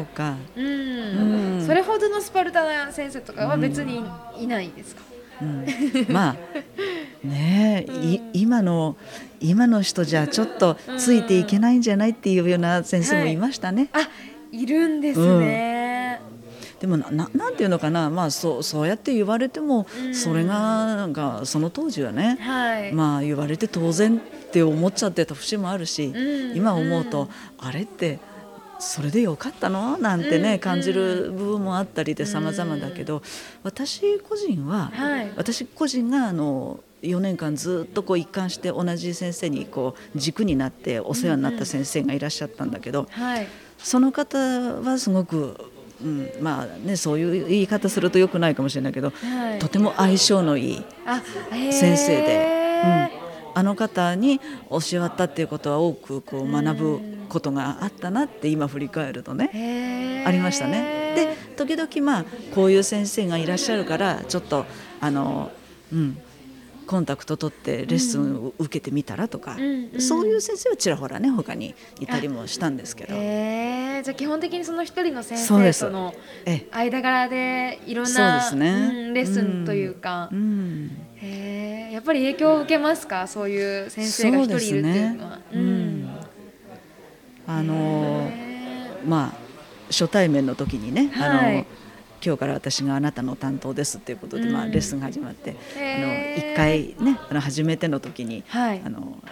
[0.56, 0.66] うん。
[0.66, 1.66] うん。
[1.66, 4.04] それほどのスパルタな先生とかは別に
[4.38, 5.02] いないですか？
[5.40, 5.66] うん。
[6.10, 6.36] まあ
[7.26, 8.96] ねえ、い今の
[9.40, 13.88] 今の人じゃちょっとついていけないんじゃないっていうような先生もいましたね。
[13.92, 14.04] あい
[14.64, 16.20] るんですね、
[16.80, 20.14] でもなななんていうのかな、まあそうそうやって言われても、うん。
[20.14, 20.54] それが
[20.96, 27.68] なんかその当時はね、はい、まあ言われて当然って思っちゃってた節もあるし、うん今思うと、うん。
[27.68, 28.18] あれって
[28.78, 29.96] それでよかったの？
[29.98, 33.22] なんてね、うん感じる部分もあったりで様々だけど、
[33.62, 35.32] 私個人は、はい。
[35.36, 43.46] 私個人があの4年間ずっとこう一貫して同じ先生にこう軸になってお世話になった先生がいらっしゃったんだけど、はい
[43.78, 45.56] その方はすごく、
[46.02, 49.58] うん、まあねそういう言い方するとよくないかもしれないけど、はい。
[49.58, 50.84] とても相性のいい
[51.72, 53.08] 先生で、うん、
[53.54, 61.14] あの方に教えわったっていうことは多くこう学ぶことがあったなって今振り返るとね、ありましたね。
[61.14, 64.66] で時々まあこういう先生がいらっしゃるからちょっと
[65.00, 65.50] あの、
[65.92, 66.18] うん、
[66.86, 69.56] コンタクト取ってレッスンを受けてみたらとか、
[69.98, 74.02] そういう先生はちらほらね他にいたりもしたんですけど、へー。
[74.02, 76.76] じゃあ基本的にその一人の先生とのええ。
[76.90, 78.70] 間柄でいろんそうなですね。
[78.70, 80.90] うんレッスンというか、うん。
[81.16, 81.92] へー。
[81.92, 83.26] やっぱり影響を受けますか？
[83.26, 85.36] そういう先生が一人いるっていうのは。
[85.36, 85.42] ね。
[85.52, 86.10] うん。
[87.48, 88.30] あの
[89.06, 89.38] まあ
[89.88, 91.58] 初対面の時にね、はい。
[91.58, 91.66] あの
[92.26, 94.72] 今日から私があなたの担当ですっていうことで、まあ、うん。
[94.72, 95.54] レッスンが始まって、あ
[96.00, 98.82] の一回ねあの初めての時に、はい。
[98.84, 99.22] あの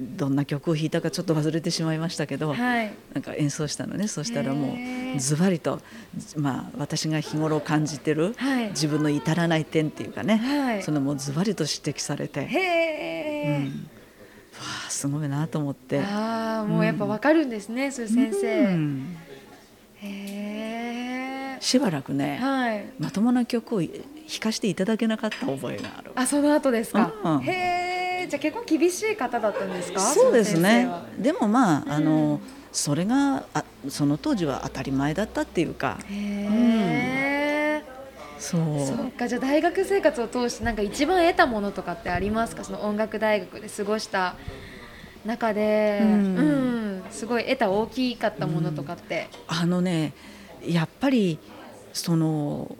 [0.00, 2.92] どんな曲を弾いたかちょっと忘れてしまいましたけど、はい。
[3.12, 4.08] なんか演奏したのね。
[4.08, 4.76] そしたらも
[5.16, 5.80] うズバリと、
[6.36, 8.68] まあ、私が日頃感じてる、はい。
[8.68, 10.82] 自分の至らない点っていうかね、はい。
[10.82, 13.58] そのもうズバリと指摘されて、へー。
[13.58, 13.70] うん、わ
[14.86, 16.00] あすごいなと思って。
[16.00, 18.64] ああもうやっぱわかるんですね、そういう先生。
[18.64, 19.16] うん。
[20.00, 21.07] へえ。
[21.60, 22.86] しばらくね、はい。
[22.98, 23.90] まともな曲を弾
[24.40, 26.12] かせていただけなかった覚えがある。
[26.14, 27.12] あその後ですか？
[27.24, 28.26] うんへえ。
[28.28, 30.00] じゃあ結構厳しい方だったんですか？
[30.00, 30.88] そうですね。
[31.18, 32.40] でもまあ、あうの
[32.72, 37.82] それがあその当時は当たり前だったっていうかへえ。
[38.38, 42.62] そうそうかじゃあ大学生活を通してなんか一番得たものとかってありますか？
[42.64, 44.36] その音楽大学で過ごした
[45.24, 50.12] 中で、ううんんすごい得た大きかったものとかって、あのね
[50.66, 51.38] やっぱり
[51.92, 52.76] その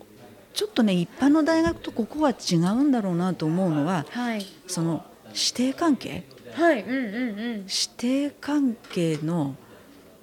[0.54, 4.46] ちょっとね一般の大学とここは違うんだろうなと思うのははい。
[4.66, 6.24] その師弟関係？
[6.54, 7.68] はいうんうんうん。
[7.68, 7.90] 師
[8.28, 9.54] 弟関係の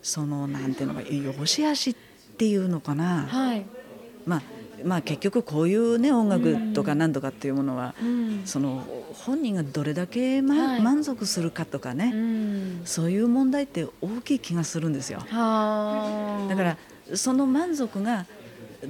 [0.01, 1.95] そのなんていうのかよしあしっ
[2.37, 3.65] ていうのかな、はい、
[4.25, 4.41] まあ、
[4.83, 6.97] まあ結局こういうね音楽とかうん。
[6.97, 8.41] 何とかっていうものは、うん。
[8.45, 10.81] その本人がどれだけ、まはい。
[10.81, 12.81] 満足するかとかね、うん。
[12.83, 15.19] そういう問題って大きい気がするんですよ。
[15.29, 16.49] はあ。
[16.49, 16.77] だから
[17.13, 18.25] その満足が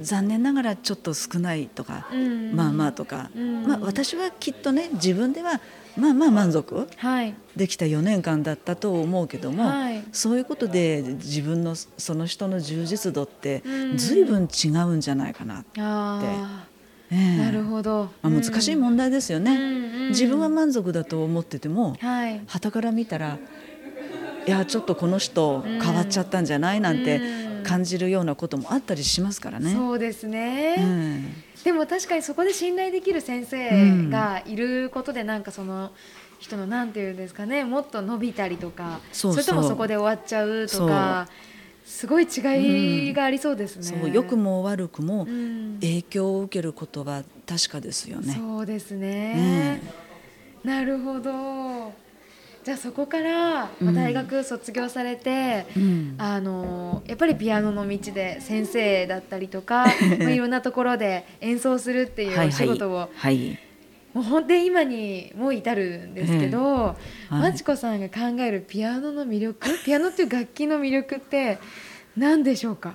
[0.00, 2.54] 残念ながらちょっと少ないとか、うん。
[2.54, 3.66] まあまあとか、うん。
[3.66, 5.60] まあ、私はきっとね自分では
[5.96, 7.34] まあまあ満足はい。
[7.54, 10.04] できた4年間だったと思うけども、はい。
[10.12, 13.96] そういうことで自分のその人の充実度ってうん。
[13.96, 15.64] 随分違うんじゃないかな。
[15.78, 16.66] あ
[17.10, 17.38] ええ。
[17.38, 19.60] なるほど、まあ、難しい問題ですよね、うん。
[19.60, 20.08] うん。
[20.08, 22.40] 自分は満足だと思っててもはい。
[22.46, 23.38] 傍から見たら
[24.46, 29.72] いやちょっとこの人変わっちゃったんじゃないなんてうん感じるようなこともあったりしますからね。
[29.72, 31.34] そうですね、うん。
[31.64, 35.90] でも確かにそこで信頼できる先生がいることでなんかその
[36.38, 41.28] 人のなんていうんですかねもっと伸びたりとかそれともそこで終わっちゃうとか
[41.84, 43.82] すごい違いがありそうですね。
[43.82, 45.78] そう良くも悪くもうん。
[45.80, 48.34] 影響を受けることは確かですよね。
[48.34, 49.34] そうですね。
[49.34, 49.82] ね
[50.64, 51.92] なるほど
[52.66, 53.86] じゃあそこからうん。
[53.86, 56.16] まあ大学卒業されて、うん。
[56.18, 59.86] あのやっぱりピアノの道で先生だったりとか、
[60.18, 63.56] まあ、いろんなところで演奏するっていうお仕事を、はい。
[64.12, 66.96] もう本当に今にもう至るんですけど、は
[67.30, 67.34] い。
[67.34, 71.58] マチコさんが考えるピアノの魅力ピアノっていう楽器の魅力って
[72.16, 72.94] 何でしょうか？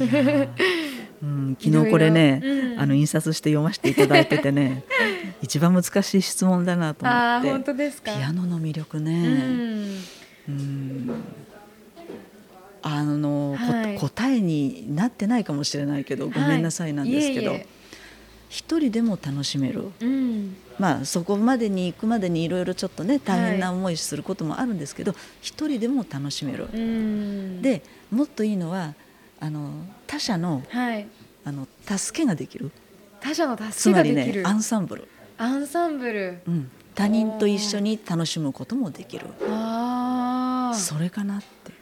[0.00, 2.80] うん、昨日これねうん。
[2.80, 4.82] あの印刷して読ませていただいててね
[5.42, 7.50] 一番難しい質問だなと思って。
[7.50, 8.14] 本当ですか？
[8.14, 9.98] ピアノの魅力うね、ん。
[10.48, 11.10] うん。
[12.82, 13.98] あの、こはい。
[13.98, 17.66] 答えになってないかもしれないけどごめんなさいなんですけど、はい
[18.48, 19.92] 一人でも楽しめる。
[19.98, 20.54] うん。
[20.78, 27.62] まあそこまでに行くまでにいろいろちょっとね大変な思いすることもあるんですけど一、人でも楽しめる、うん。
[27.62, 28.94] でもっといいのは
[29.40, 29.70] あの
[30.06, 31.08] 他者のはい。
[31.46, 32.70] あの助けができる。
[33.20, 35.08] 他者のつ助けまりができる、ねアンサンブル、
[35.42, 36.38] アンサンブル。
[36.46, 39.26] うん、他人と一緒に楽しむこともできる。
[39.48, 41.72] ああそれかなって、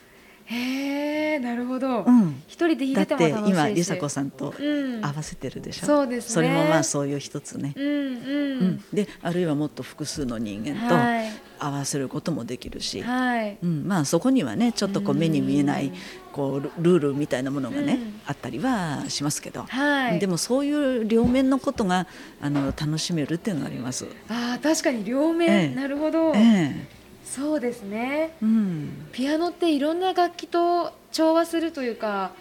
[0.46, 3.53] へえなるほど、うん、一人で弾いだっててても楽しいし。
[3.53, 5.05] 今梨紗子さんとうん。
[5.05, 6.35] 合わせてるでしょ、そうですね。
[6.35, 8.85] それもまあそういう一つね、うんうん、うん。
[8.92, 11.29] であるいはもっと複数の人間とはい。
[11.62, 13.59] 合わせることもできるし、はい。
[13.62, 15.92] うん、まあそこにはねちょっとこう目に見えないうん
[16.33, 18.21] こうルルールみたいなものがね、うん。
[18.27, 20.19] あったりはしますけど、はい。
[20.19, 22.07] でもそういう両面のことが
[22.40, 24.07] あの楽しめるっていうのがあります。
[24.29, 25.75] ああ確かに両面、ええ。
[25.75, 26.87] なるほど、ええ。
[27.25, 28.37] そうですね。
[28.43, 32.33] うん、ピアノっていろんな楽器と調和するというか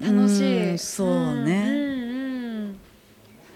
[0.00, 1.64] 楽しういんそうね。
[1.66, 2.76] うんうんうん。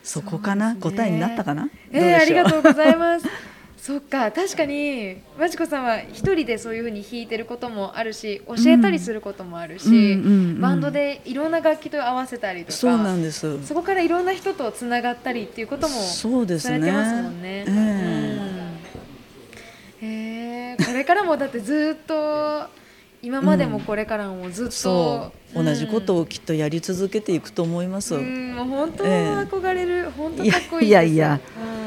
[0.03, 0.81] そこかな、ね。
[0.81, 1.69] 答えになったかな？
[1.93, 3.27] えー、ありがとううございます
[3.81, 10.19] そっか確かにまちこさんは一人でそういうふうに弾いてることもあるし教えたりすることもあるし、うんうんうんう
[10.53, 10.61] ん。
[10.61, 13.67] バンドでいろんな楽器と合わせたりとかそうなんです。
[13.67, 16.79] そこからいろんな人とつながったりっていうこともそうですね。
[16.79, 17.65] されてますもんね。
[17.67, 17.75] うん。
[20.07, 22.69] へえこれからもだってずっと
[23.23, 28.15] 今までもこれからもずっと、そう、同じことをきっとやり続けていくと思います。
[28.15, 29.33] ううんんもう本当ええ。
[29.35, 31.37] 憧れる、本当かっこいいですいやいや。
[31.37, 31.80] いうん、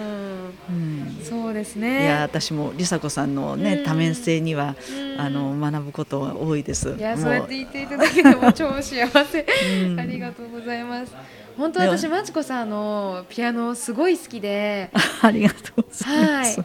[1.23, 3.83] そうですいねや私も梨紗子さんのね、うん。
[3.85, 5.21] 多面性には、うん。
[5.21, 6.95] あの学ぶことは多いです。
[6.97, 9.45] いやもそうやって言っていただけても超幸せ、
[9.87, 9.99] うん。
[9.99, 11.13] ありがとうございます。
[11.57, 14.89] 本当私まちこさんのピアノすごい好きで。
[15.21, 16.45] ありがとうございまはい。
[16.47, 16.61] す。、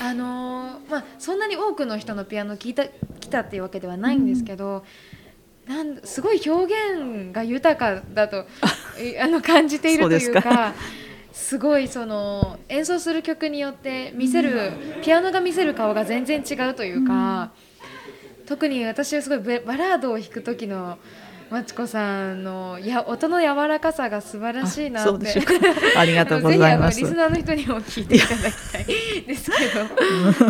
[0.00, 2.86] あのーまあそんなに多くの人のピアノ聞いた
[3.20, 4.84] 来たっていうわけではないんですけど、
[5.68, 8.46] なんすごい表現が豊かだと
[8.98, 10.74] えあの感じているというか。
[11.32, 17.52] すごいその演奏する曲によって見せるピアノが見せる顔が全然違うというか、
[18.46, 20.98] 特に私はすごいベバラードを弾く時の
[21.50, 25.42] マチコさんのいや音の柔らかさが素晴らしいなって。
[25.96, 27.14] あ りがとうございますリス。
[27.14, 28.84] ナーの人にも聞いていただきたい
[29.26, 29.56] ですけ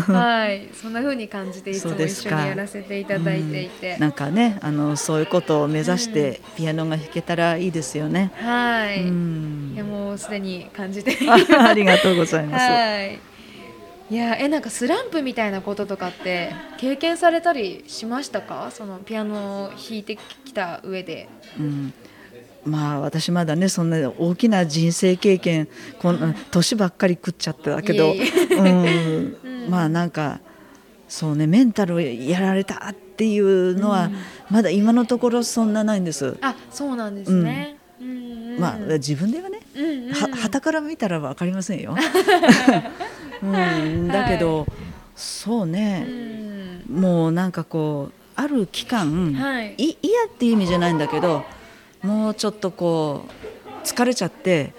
[0.07, 8.31] ど、 はい、そんな風に感じていつも一緒にやらせていただいていて、なんかねあのそういうことを目指してピアノが弾けたらいいですよね。
[8.37, 12.63] はい、うんいやもうすでに感じてあありがとうございます。
[12.63, 13.30] はい。
[14.11, 18.71] いやえなんかスランプみたいなこととかって経験されたりしましたか？
[18.73, 21.29] そのピアノを弾いてきた上で。
[21.59, 21.93] うん。
[22.65, 25.69] まあ私まだねそんな大きな人生経験
[25.99, 29.37] こん年ばっかり食っちゃったけどうん。
[29.71, 30.41] まあなんか
[31.09, 34.17] そうねメンタルをやられたっていうのは、うん。
[34.51, 36.37] まだ今のところそんなないんです。
[36.41, 38.09] あそうなんですね、うん。
[38.09, 40.13] うんまあ自分ではねうんうん。
[40.13, 41.97] は旗から見たら分かりませんよ。
[43.43, 44.67] うん、だけど、
[45.17, 49.75] そううね、んもうなんかこうある期間、はい。
[49.77, 51.45] い嫌っていう意味じゃないんだけど
[52.03, 53.27] もうちょっとこ
[53.67, 54.73] う疲れちゃって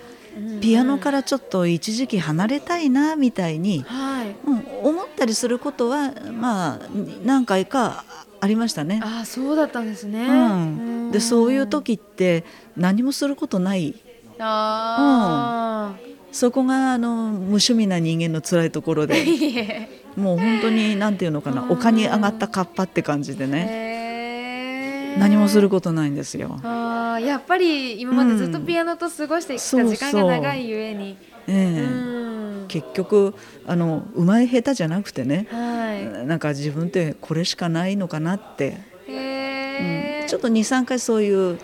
[0.61, 4.35] ピアノかららちょっと一時期離れたいなみたいに、はい。
[4.45, 6.79] うん、思ったりすることはまあ
[7.23, 8.03] 何回か
[8.39, 8.99] ありましたね。
[9.03, 12.43] あそうだったんですね、うん、でそういう時って
[12.75, 13.95] 何もすることない。
[14.39, 15.93] あ
[16.31, 26.59] そこがあの無趣味な人間の辛いところあ、 でもう本当になんていうのかなうん丘に上がったカッパって感じでね、へ何もすることないんですよ。
[26.63, 31.17] あやっぱり今までずっとピアノと過ごしてきた時間が長いゆえに。
[31.47, 31.87] え
[32.63, 33.33] え、結局
[33.67, 38.89] あのうまい下手じゃなくてね、はい、なんか自分ってこれしかないのかなって。
[39.09, 41.57] うん、ちょっと23回そういう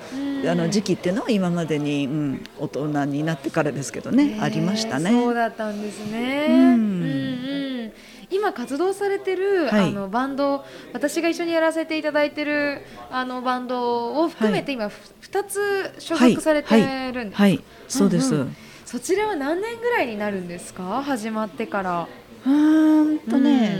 [0.46, 5.12] あの時期っていうのは今までに、うん、大人になってからですけどねありましたね。
[5.12, 7.94] そうだったんですね、うん、
[8.30, 10.64] 今活動されてる、はい、あのバンド
[10.94, 12.82] 私が一緒にやらせていただいてる
[13.12, 18.42] あのバンドを含めて今、はい、2つ所属されてるんです、はい、はい、そうです、うん。
[18.42, 21.04] うん、そちらは何年ぐらいになるんですか？
[21.04, 22.08] 始まってから。
[22.46, 23.78] うんとね、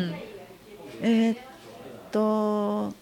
[1.02, 1.38] うん、えー、っ
[2.12, 2.94] と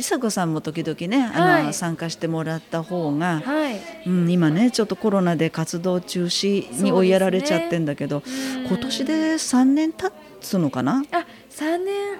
[0.00, 3.80] 梨紗子さんも時々ねあの、はい、参加してもらった方が、はい。
[4.06, 8.24] うん、今ねちょっとコロナで活動中止に追いやられちゃってんだけど、ね、
[8.66, 11.04] 今年で3年経つのかな？
[11.12, 12.18] あ3年。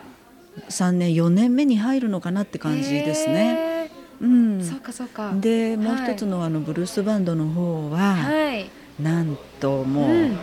[0.68, 3.90] 3年4年目に入るのかなって感じですね。
[4.20, 5.32] うん、そうかそうか。
[5.34, 8.68] でもう一つのあのブルースバンドの方は、はい、
[9.00, 10.38] なんともう、うん、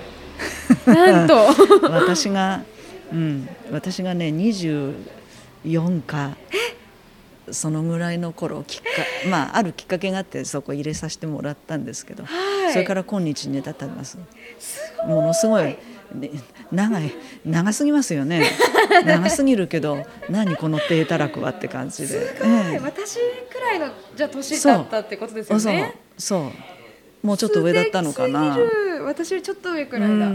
[0.88, 1.36] なんと。
[1.84, 2.64] 私が、
[3.12, 6.36] うん、私がね24か
[7.52, 8.88] そのぐらいの頃きっか、
[9.30, 14.18] まあ、あるきっかけがあってそこ入れさせてもらったんですけど、はい、それから今日に至ってます。
[15.06, 15.78] ものすごい、ね、
[16.72, 17.12] 長い
[17.46, 18.44] 長すぎますよね。
[19.06, 23.16] 長すぎるけど何この低たらくはって感じで、ええ、私
[23.52, 25.96] くらいのじゃ年だったってことですよね。
[26.18, 26.52] そ
[27.24, 28.58] うもうちょっと上だったのかな。
[29.04, 30.28] 私よりちょっと上くらいだ。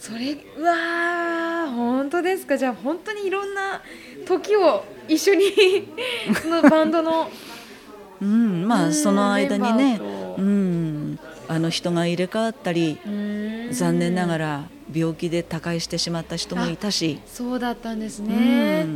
[0.00, 2.56] それうわ本当ですか？
[2.56, 3.82] じゃあ本当にいろんな
[4.26, 5.44] 時を一緒に
[6.48, 7.30] のバンドの。
[8.20, 9.98] うんまあその間にね
[10.36, 11.18] うん
[11.48, 12.98] あの人が入れ替わったり
[13.72, 17.18] 残念ながら病気で他界してしまった人もいたし。
[17.26, 18.86] そうだったんですね。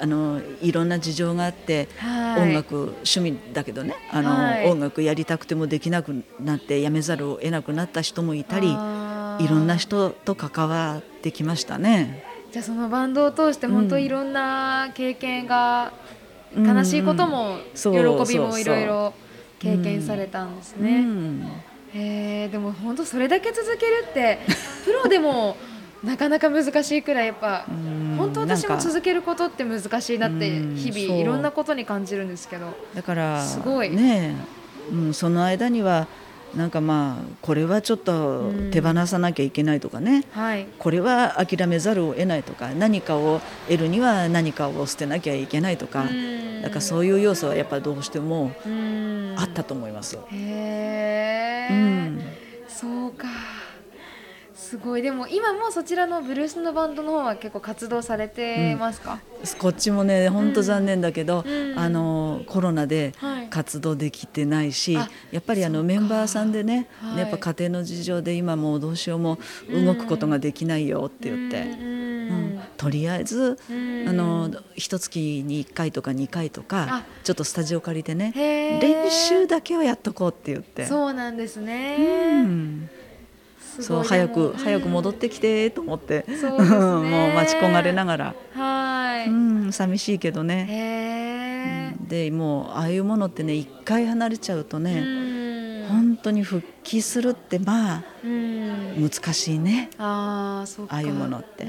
[0.00, 12.31] あのいろんな事情があって、はい、音楽趣味だけどねあの、はい、音楽やりたくてもできなくなってやめざるを得なくなった人もいたりいろんな人と関わってきましたね。
[12.52, 15.90] じゃあそのバンドを通して本当いろんな経験が、
[16.54, 17.90] うん、悲しいことも、喜
[18.30, 19.14] びもいろいろ
[19.58, 21.06] 経験されたんですね。
[21.94, 24.38] えでも本当それだけ続けるって
[24.84, 25.56] プロでも
[26.04, 27.66] なかなか難しいくらいやっぱ
[28.16, 32.66] 本当私も続けることって難しいなって日々いろんなことに感じるんですけど。
[32.94, 33.90] だからすごい。
[33.90, 34.36] ね、
[34.90, 36.06] うん、その間には
[36.54, 42.70] なんかまあこれはちょっと手放さなきゃいけないとかね、うんはい、これは諦めざるを得ないとか。
[42.74, 48.52] 何かを得るには何かを捨てなきゃいけないとか、うん、だからそういう要素はやっぱりどうしても
[49.36, 50.18] あったと思います。
[50.30, 52.22] へうん、
[52.68, 53.28] そうか
[54.72, 55.02] すごい。
[55.02, 63.12] でも今もそちらのブルースのバンドの方は結構活動されてますか、うん、こっちもね本当残念だけど、うん、あのコロナで
[63.50, 69.38] 活動できてないし、はい、やっぱりあのメンバーさんでね、はい、やっぱ家庭の事情で今もうどうしようも
[69.70, 71.60] 動くことができないよって言って。
[71.60, 72.02] うん
[72.76, 80.86] とりあえず、あの一月に1回とか2回とかちょっとスタジオ借りてね練習だけはやっとこうって言って。
[80.86, 82.90] そうなんですね、うん
[83.80, 88.34] そう早く早く戻ってきてと思って、ね、 もう待ち焦がれながら。
[88.54, 99.90] はい、うん、寂しいけどね、うん、でもうああいうものってね一回離れちゃうとね本当に復帰するってまあ難しいね。
[99.98, 101.66] あそうああいうものって。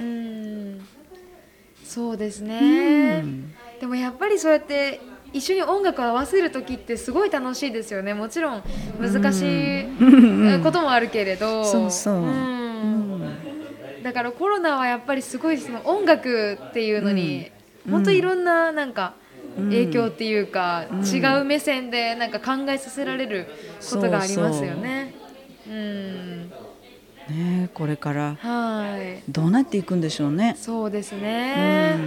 [1.86, 3.24] そうですね、
[3.80, 5.00] でもやっぱりそうやって
[5.34, 8.14] 一緒に音楽を合わせる時ってすごい楽しいですよね。
[8.14, 8.64] もちろん
[9.00, 9.86] 難しい
[10.64, 12.24] こともあるけれど、そうそう、
[14.04, 17.52] だからコロナはやっぱりすごいその音楽っていうのに、
[17.86, 19.16] うん、本当いろんななんか
[19.56, 23.48] 影響っていうか、うん、違う目線でなんか考えさせられる
[23.90, 25.16] ことがありますよね。
[25.66, 26.50] そうそううん。
[27.30, 28.38] ねこれから
[29.30, 30.56] どうなっていくんでしょうね。
[30.60, 32.00] そうですね、う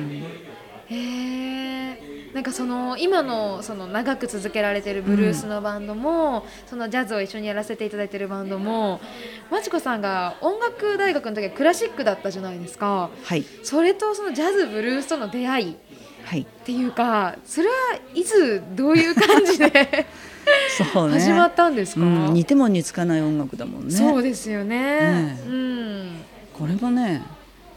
[0.92, 2.05] ん、へえ
[2.36, 9.00] なんかその今のその長く続けられてるブルースのバンドも、うん、そのジャズを一緒にやらせていただいてるバンドも
[9.50, 15.76] まちこさんが音楽大学の時はクラシックだったじゃないですか、はい、それとそのジャズブルースとの出会い
[16.26, 17.74] はい、っていうかそれは
[18.12, 20.06] いつどういう感じで
[20.92, 23.94] そう、ね、始まったんですか、うん、似ても似つかない音楽だもんね。
[23.94, 26.16] そうですよね、ね、うん、
[26.52, 27.22] これもね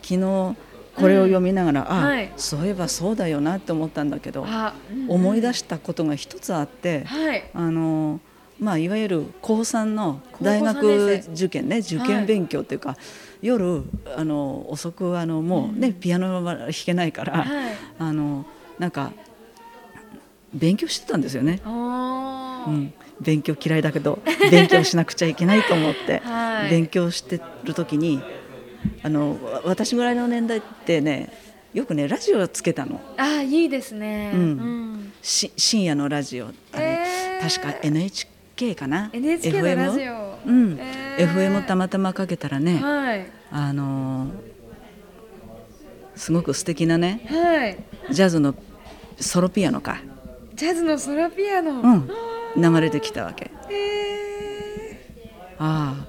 [0.02, 0.56] 昨日
[1.00, 8.20] これを読みながら、うん、あ、はい、そういえばそうだよなって思ったんだけど、うんうん、思い出したことが一つあって、はい、あの
[8.60, 13.84] まあ、いわゆる高3の大学受験ね受験勉強っていうか、はい、夜
[14.18, 18.46] あの遅くあのもうね、うん、ピアノは弾けないから、はい、あの
[18.78, 19.14] なんか
[20.54, 21.62] 勉強してたんですよね。
[21.66, 21.70] う
[22.72, 24.20] ん、勉強嫌いだけど
[24.52, 28.22] 勉強しなくちゃいけないと思って、 はい、勉強してる時に
[29.04, 31.32] あの私ぐらいの年代ってね
[31.74, 33.00] よくねラジオをつけたの。
[33.18, 34.42] あいいですね、うん。
[34.42, 36.48] うん、し深夜のラジオ。
[36.48, 36.50] あ
[36.80, 44.28] れ、えー、確か NHK かな？NHK のラジオ、うん、えー、FM たまたまかけたらね、はい、あの
[46.16, 47.78] すごく素敵なね、はい、
[48.12, 48.56] ジャズの
[49.20, 50.02] ソロピアノか。
[50.56, 53.52] ジャズのソロピアノ、うん、流れてきたわけ。
[53.70, 56.08] えー、ああ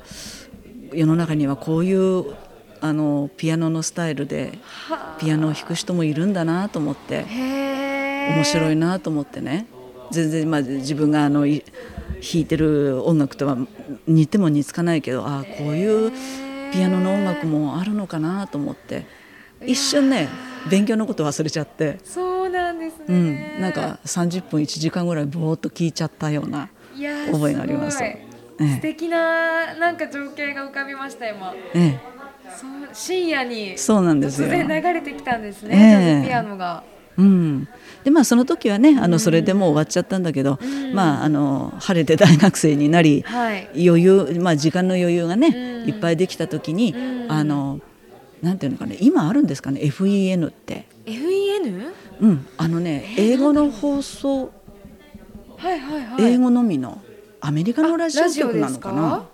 [0.93, 2.35] 世の中にはこういう
[2.81, 4.59] あのピアノのスタイルで
[5.19, 9.67] ピアノを弾く人もいるんだなと思って面白いなと思ってね。
[10.11, 11.63] 全然まあ自分があの弾
[12.35, 13.57] いてる音楽とは
[14.07, 16.13] 似ても似つかないけどああこういう
[16.73, 19.07] ピアノの音楽もあるのかなと思って
[19.65, 20.29] 一瞬ね
[20.69, 21.99] 勉強のこと忘れちゃって。
[22.05, 23.13] そうなんですね、う
[23.59, 26.69] ん、なんか30分1時間ぐらいぼーっと聞いちゃったような
[27.31, 28.03] 覚えがあります。
[28.03, 28.27] え
[28.59, 31.55] え、素敵ななんか情景が浮かびました今。
[31.75, 32.20] ええ
[32.93, 34.49] 深夜にそうなんですよ。
[34.49, 36.83] 突然流れてきたんですね、えー、ピアノが。
[37.19, 37.69] うん、
[38.03, 47.81] でまあその時はねあのそれでもう終わっちゃったんだけど、うん、まああの晴れて大学生になり、はい、余裕まあ時間の余裕がね、うん、いっぱいできた時に、うん、あの
[48.43, 50.87] なんていうのかね今あるんですかね FEN って。
[51.05, 51.93] FEN?
[52.21, 52.47] うん。
[52.57, 54.51] あのね英語の放送、
[55.57, 57.03] はいはいはい、英語のみの
[57.41, 59.27] アメリカのラジオ局なのかな。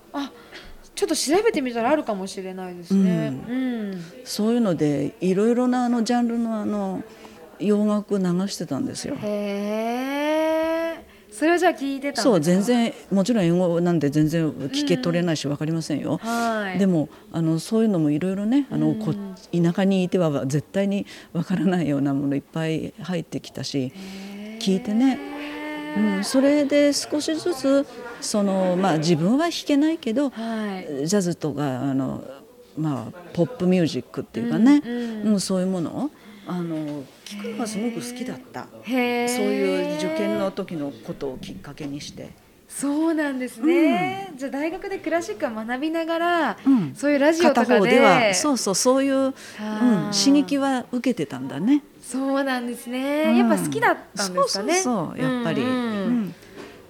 [0.97, 3.33] あちょっと調べてみたらあるかもしれないですね。
[3.49, 7.03] うん、うん、そういうのでいろいろなあのジャンルのあの
[7.59, 9.17] 洋楽流してたんですよ。
[9.23, 9.29] へ
[10.03, 10.27] え。
[11.37, 16.13] それはじゃあ聞いてたそう全然もちろん英語なんで全然聞け取れないし分かりませんよ。
[16.13, 19.13] うんはい、でもあのそういうのもいろいろねあの、こ
[19.53, 23.93] 田舎にいては絶対に分からないようなものいっぱい入ってきたし
[24.61, 25.19] 聞いてね、
[25.99, 27.87] うん、それで少しずつ
[28.21, 32.25] そのまあ自分は弾けないけど、はい、ジャズとかあの、
[32.77, 36.11] まあ、ポップミュージックっていうかね、うん、うん、そういうものを
[36.47, 38.69] あの聞くのがすごく好きだった。
[38.85, 42.31] そういう受験の時のことをきっかけにして。
[42.69, 48.01] そうなんですね、うん、じゃあ大学でクラシックを学びながら、うん、そういうラジオとかで。
[48.01, 49.33] はそうそうそういう、うん、
[50.13, 51.83] 刺激は受けてたんだね。
[52.03, 54.75] そうなんですね、やっぱ好きだったんですかね。
[54.75, 56.35] そうそうやっぱり、うん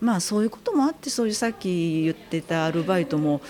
[0.01, 3.41] まあそういうこともあってそういうさっき言ってたアルバイトも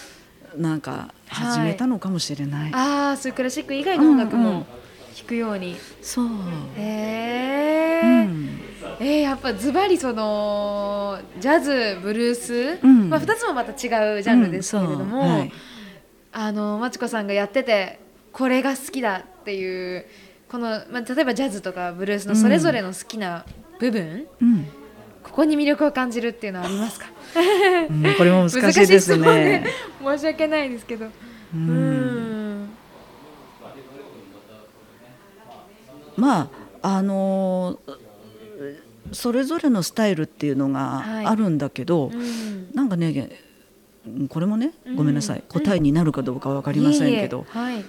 [0.56, 4.66] なんか始めたのかもしれない、はい、ああそういうクラシック以外の音楽も
[5.16, 6.26] 弾くように、うんうん、そう。
[6.76, 8.60] へえー、うん、
[9.00, 15.52] えー、やっぱズバリそのジャズブルース、うん、まあ、2つもまた違うジャンルですけれども、うんはい、
[16.32, 17.98] あのまちこさんがやってて
[18.32, 20.06] これが好きだっていう
[20.48, 23.46] この、まあ、例えばジャズとかブルースのそれぞれの好きな
[23.80, 24.68] 部分、うん
[25.26, 27.06] ここに魅力を感じるっていうのはありますか、
[27.90, 29.66] うん、これも難しいですね。
[30.02, 31.06] 申し訳ないですけど。
[31.52, 32.68] うん。
[36.16, 36.48] ま
[36.82, 37.78] ああの
[39.12, 43.30] それぞれのスタイルっていうのがあるんだけど、はいうん、なんかね
[44.28, 47.74] これもねごめんなさい、うん、答えになるかどうかは分かりませんけど、いえいえ。
[47.74, 47.84] はい、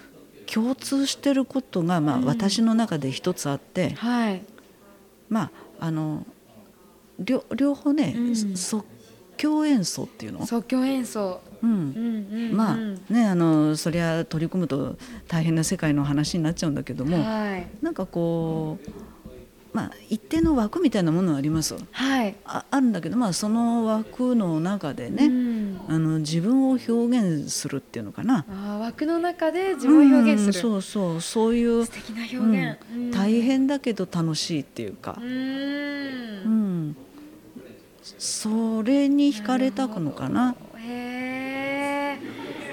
[0.52, 4.42] 共通してることが、まあ、私の中で一つあって、はい、
[5.30, 6.26] まああの
[7.20, 8.86] 両両方ね、うん、即
[9.38, 10.46] 興演奏っていうの？
[10.46, 11.70] 即興演奏、うん。
[11.72, 11.74] う
[12.54, 12.76] んまあ
[13.14, 14.98] ねあのそりゃ取り組むと
[15.28, 18.90] 大変な世界の話になっちゃうんだけども、はい、なんかこう
[19.74, 28.44] まあ、一定の枠みたいなものはあります、はい、ああるんだけど、まあ、その枠の中でね、うん、あの自分を表現するっていうのかな。
[28.50, 31.22] あ枠の中で自分を表現する、うん、そうそう。
[31.22, 35.20] そういう素敵な表現、うん、大変だけど楽しいっていうか。
[35.20, 35.28] うん
[38.18, 40.56] それに惹かれたのかな。
[40.78, 42.18] へ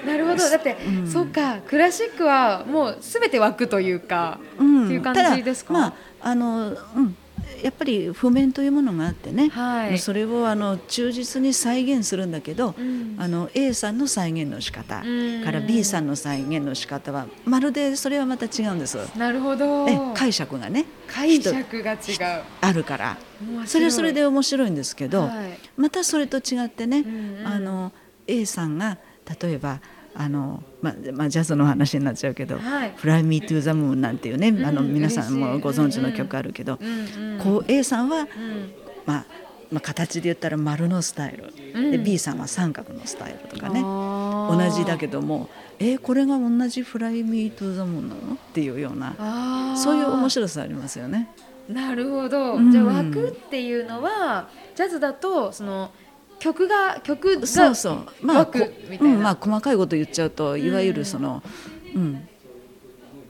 [0.03, 0.49] えなるほど。
[0.49, 1.57] だって、うん、そっか。
[1.67, 5.73] クラシックはもうすべて枠というか、うん、っていう感じですか？
[5.73, 7.17] まああのうん
[7.65, 17.11] やっぱり譜面というものがあってね、はい、それをあの忠実に再現するんだけど、うん、あの A さんの再現の仕方、うん、から B さんの再現の仕方。
[17.11, 18.97] はまるでそれはまた違うんです。
[19.17, 20.13] なるほど。
[20.13, 20.85] 解釈がね。
[21.07, 21.97] 解釈が違う。
[22.61, 23.17] あるから。
[23.65, 27.91] それはそれで面白いんですけど、はい、またそれと違ってね、うんうん、あの
[28.27, 28.99] A さんが
[29.41, 29.81] 例えば
[30.17, 38.27] あのまあまあ、ジャズの話になっちゃうけど「はい、Fly Me to the Moon」なんていうね、あの皆さんもご存知の曲あるけど、うんうん、こう A さんは、うん、
[39.05, 39.25] まあ
[39.71, 43.81] まあ、形で言ったら丸のスタイル、うん、で B さんは三角のスタイルとかね。
[43.81, 45.49] 同じだけども
[45.79, 48.35] えー、これが同じ「Fly Me to the Moon」なの？
[48.35, 51.29] っていうようなそういう面白さありますよね。
[51.67, 55.89] なるほど、じゃあ枠っていうのはジャズだとその
[56.45, 58.05] 曲が曲がそうそう。
[58.21, 58.49] まあ
[58.99, 61.41] うん、まあ細かいこと言っちゃうといわゆるその、
[61.95, 62.27] うん、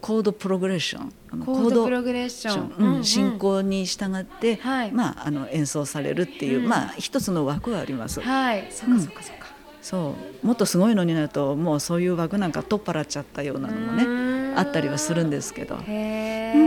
[0.01, 1.13] コードプログレッション。
[1.45, 8.20] コードプログレッション、うん、進行に従って、はい、まああの演奏されるっていう、まあ一つの枠はあります。
[8.20, 9.47] はい、そうかそうかそうか。
[9.82, 10.45] そう。
[10.45, 15.78] もっとすごいのになるともうそういう枠なんか取っ払っちゃったようなのもねあったりはするんですけど。
[15.88, 16.64] へうん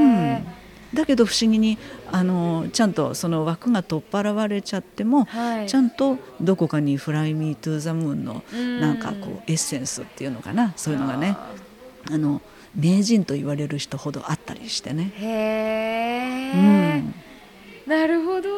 [0.95, 1.79] だけど不思議に
[2.11, 8.43] あのちゃんとその枠が取っ払われちゃっても、はい、ちゃんとどこかに「フライ・ミー・トゥ・ザ・ムーン」の
[8.81, 11.37] なんかこうエッセンスっていうのかなそういうのがね。
[12.11, 12.41] あの
[12.75, 15.13] 名人と言われる人ほどあったりしてね。
[15.17, 17.15] へー、うん。
[17.87, 18.49] なるほど。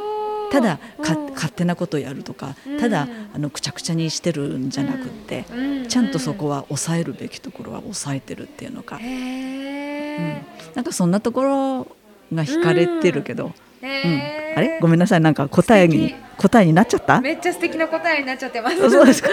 [0.50, 5.44] ただか勝手なことをやるとか、ただあのくちゃくちゃにしてるんじゃなくって、
[5.88, 10.32] ちゃんとそこは抑えるべきところは抑えてるっていうのか、うん、
[10.74, 11.96] なんかそんなところ
[12.32, 13.52] が惹かれてるけど、
[13.82, 14.22] うん。
[14.56, 14.78] あれ？
[14.80, 15.20] ごめんなさい。
[15.20, 17.20] なんか答えに答えになっちゃった？
[17.20, 18.90] めっちゃ素敵な答えになっちゃってます。
[18.90, 19.30] そうですか、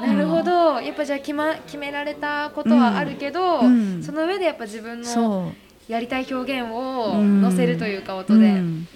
[0.00, 0.80] うん、なるほど。
[0.80, 5.52] やっぱじゃあ決,、ま、決められたことはあるけど、うん、その上でやっぱ自分の
[5.88, 8.88] やりたい表現を載せるというか音で、うん、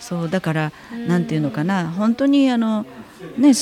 [0.00, 0.30] そう。
[0.30, 0.72] だから、
[1.06, 1.88] なんていうのかな。
[1.90, 2.84] 本当にあの
[3.38, 3.52] ね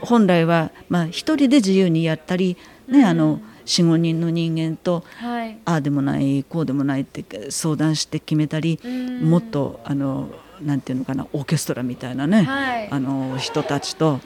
[0.00, 2.56] 本来はまあ一人で自由にやったり
[2.88, 8.80] ね、あの45人の人間と、はい、ああでもないこうでもないって相談して決めたり
[9.22, 10.30] もっとあの
[10.62, 14.20] なんていうのかなオーケストラみたいなね、はい、あの人たちと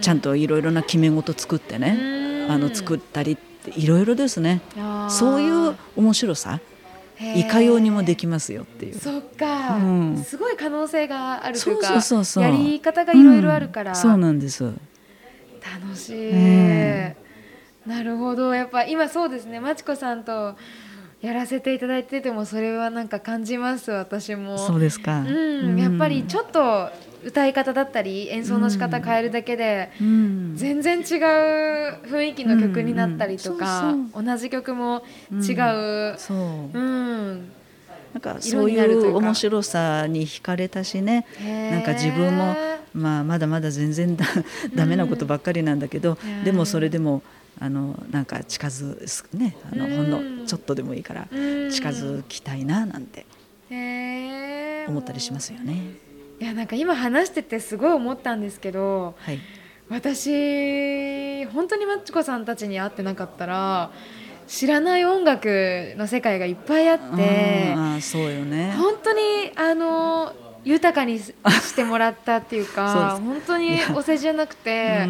[0.00, 3.36] ちゃんといろいろな決め事作ってねあの作ったり
[3.74, 4.60] いろいろですね。
[5.10, 6.60] そういう面白さ
[7.34, 8.98] いかようにもできますよっていう。
[8.98, 11.94] そっか、うん、すごい可能性があるというか
[12.40, 14.62] やり方がいろいろあるから、うん、そうなんです。
[14.64, 17.16] 楽しい、え。
[17.22, 17.25] ー
[17.86, 18.54] なるほど。
[18.54, 19.60] やっぱ今そうですね。
[19.60, 20.56] まちこさんと
[21.22, 24.58] やらせていただいててもそれはなんか感じます私も。
[24.58, 26.90] そうですか、うん、やっぱりちょっと
[27.24, 31.04] 歌い方だったり演奏の仕方変えるだけで、全然違う
[32.06, 35.52] 雰囲気の曲になったりとか、同じ曲も違
[36.14, 37.50] う、そう、うん。
[38.12, 41.26] なんかそういう面白さに惹かれたしね。
[41.70, 42.54] なんか自分も、
[42.94, 44.24] まあ、まだまだ全然だ
[44.74, 47.22] ダメなことばっかりなんだけど、でもそれでも
[47.58, 51.26] あのなんか近づねあのほんのちょっとでもいいから
[51.70, 53.24] 近づきたいななんて
[54.88, 56.06] 思ったりしますよね。
[56.38, 59.40] いやなんか今話しててすごい思ったんですけど、はい、
[59.88, 63.90] 私本当にマッチコさんたちに会ってなかったら
[64.46, 68.74] 知らない音楽の世界がいっぱいあってあそうよね。
[68.76, 70.34] 本当にあの
[70.66, 71.32] 豊かにし
[71.76, 75.06] てもらったっていうか 本当にお世辞じゃなくて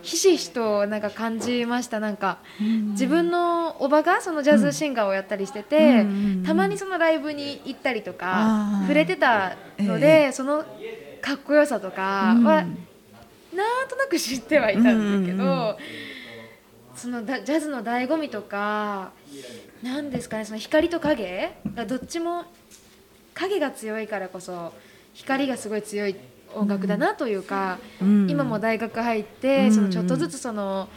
[0.00, 2.00] ひしひしとなんか感じました。
[2.00, 6.06] なんか自分のおばがそのジャズシンガーをやったりしてて
[6.44, 10.64] たまにそのライブに行ったりとか触れてたのでその
[11.20, 15.78] かっこよさとかはなんとなく知ってはいたんだけど
[16.96, 19.10] そのジャズの醍醐味とか
[19.82, 22.44] 何ですかねその光と影がどっちも
[23.38, 24.72] 影が強いからこそ
[25.14, 26.16] 光がすごい強い
[26.54, 30.88] 音楽だなというか、うん、今も大学入って、うん、そのちょっとずつその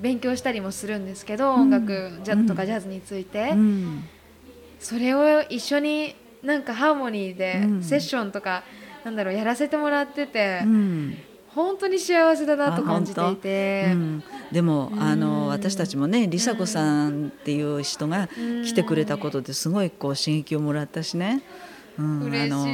[0.00, 3.54] 勉強したりもするんですけど、うん、音楽ジャズとかジャズについて、
[4.78, 8.62] それを一緒になんかハーモニーでセッションとか、
[9.04, 10.62] なんだろうやらせてもらってて、
[11.56, 14.22] 本当に幸せだなと感じていて、うん、
[14.52, 18.28] でも、あの私たちもね梨紗子さんっていう人が
[18.64, 21.30] 来てくれたことですごいこう刺激をもらったしね。
[21.30, 21.42] うん、
[21.98, 22.66] あの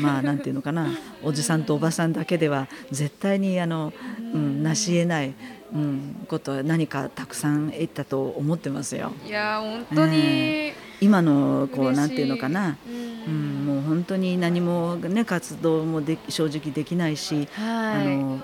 [0.00, 0.88] まあなんていうのかな。
[1.22, 3.92] おじさんとおばさんだけでは絶対にあの、
[4.34, 5.34] うん、成し得ない、
[5.74, 9.12] うん、ことは何かたくさん得たと思ってますよ。
[9.26, 18.42] いや本当に、えー、今のこうなんていうのかな、うん、うん、もう本当に何もね活動もで正直できないし、はい、あの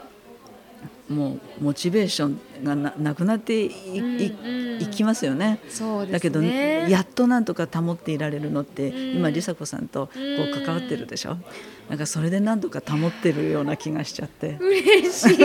[1.08, 4.34] もうモチベーションがななくなってい,、い
[4.80, 5.60] いきますよね。
[5.68, 11.36] そう、ね、だけどやっとなんとか保っていられるのって、今梨紗子さんとこう関わってるでしょ？
[11.88, 14.58] なんかそれで何とか保ってるような気がしちゃって。
[14.60, 15.38] 嬉しい。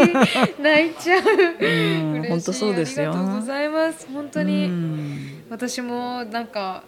[0.60, 1.24] 泣いちゃう。
[1.60, 3.12] うん、本当そうですよ。
[3.12, 4.08] ありがとうございます。
[4.12, 4.72] 本当に。
[5.52, 6.84] 私もなんか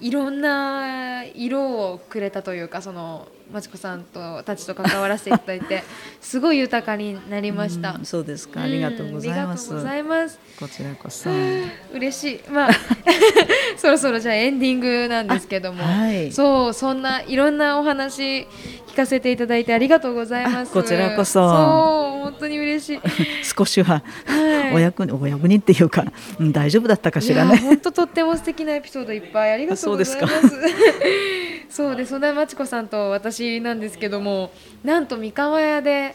[0.00, 5.84] いろんな色をくれたというかそのまちこさんとたちと関わらせていただいて
[6.20, 7.92] すごい豊かになりました。
[7.92, 8.62] うそうですか。
[8.62, 9.72] ありがとうございます。
[9.72, 10.38] ございます。
[10.58, 11.30] こちらこそ。
[11.92, 12.50] 嬉しい。
[12.50, 12.72] まあ
[13.78, 18.46] そろそろじゃあエンディングなんですけども、はい、そうそんないろんなお話
[18.96, 20.72] 聞かせていただいてありがとうございます。
[20.72, 21.32] こちらこそ。
[21.34, 23.00] そう本当に嬉しい。
[23.44, 24.02] 少しは、
[24.72, 26.06] お役にお役にっていうか、
[26.40, 27.58] うん、大丈夫だったかしらね。
[27.58, 30.48] 本当とっても素敵なエピソードいっぱいありがとううございます。
[31.68, 34.50] そうで、 そんなまちこさんと私なんですけども、
[34.82, 36.14] なんと三河屋で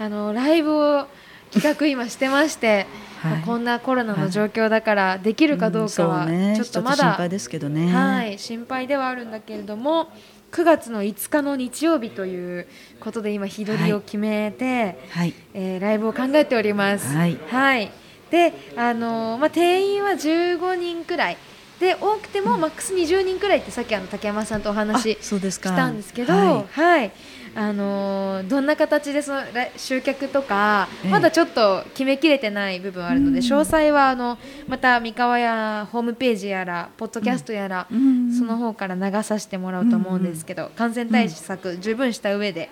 [0.00, 1.06] あのライブを
[1.52, 2.84] 企画今してまして。
[3.22, 10.08] はい、こんなコロナの状況だからできるかどうかはちょっとまだ、心配ですけどね、はい、心配ではあるんだけれども
[10.52, 12.66] 9月の5日の日曜日という
[13.00, 17.16] ことで今日取りを決めて、はい、えー、ライブを考えております。
[17.16, 17.90] はい、はい、
[18.30, 21.38] であのー、まあ、定員は15人くらい。
[21.80, 27.12] で多くてもマックス20人くらいってさっきあの竹山さんとお話ししたんですけど、はい、はい、
[27.54, 29.42] あのどんな形でその
[29.76, 42.70] 集客とか、まだちょっと決めきれてない部分あるので、詳細はあのまた三河やホームページやらポッドキャストやら、その方から流させてもらうと思うんですけど、感染対策十分した上で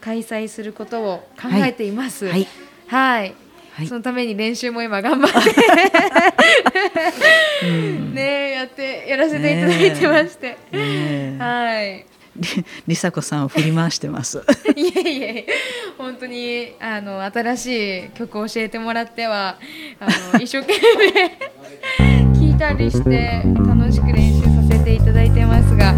[0.00, 2.26] 開催することを考えています。
[2.26, 2.46] はい、
[2.86, 3.34] はい。
[3.72, 5.50] はい、そのために練習も今頑張って
[8.12, 10.58] ねやってやらせていただいてまして、
[11.38, 12.04] はい
[12.86, 14.42] りさこさんを振り回してます。
[14.74, 15.46] いえいえ、
[15.98, 19.58] 本当にあの新しい曲を教えてもらっては
[20.00, 20.74] あの一生懸
[21.12, 25.94] 命聞いたりして楽しく練習させていただいてますが、はい、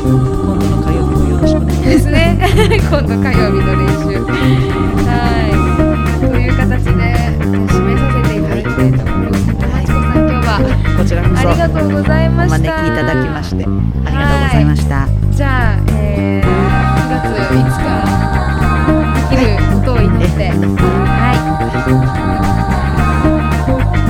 [0.00, 1.88] 今度の火曜日もよろしくお願いします。
[1.88, 2.38] ですね。
[2.90, 4.24] 今度火曜日の練習、
[5.04, 5.10] は
[6.22, 7.83] い、という形で
[11.04, 12.56] こちらこそありがとうございました。
[12.56, 13.56] お招きいただきまして。
[13.56, 15.06] ありがとうございました。
[15.32, 16.48] じゃあ、えー、9
[17.10, 17.92] 月5日
[19.28, 20.56] できることを祈って、は
[21.34, 21.44] い。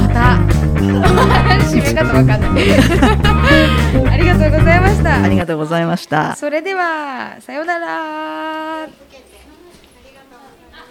[0.02, 0.38] また
[1.66, 2.62] 締め方わかんない。
[4.14, 5.20] ありがとうございました。
[5.20, 6.36] ありがとうございました。
[6.36, 8.86] それではさようなら。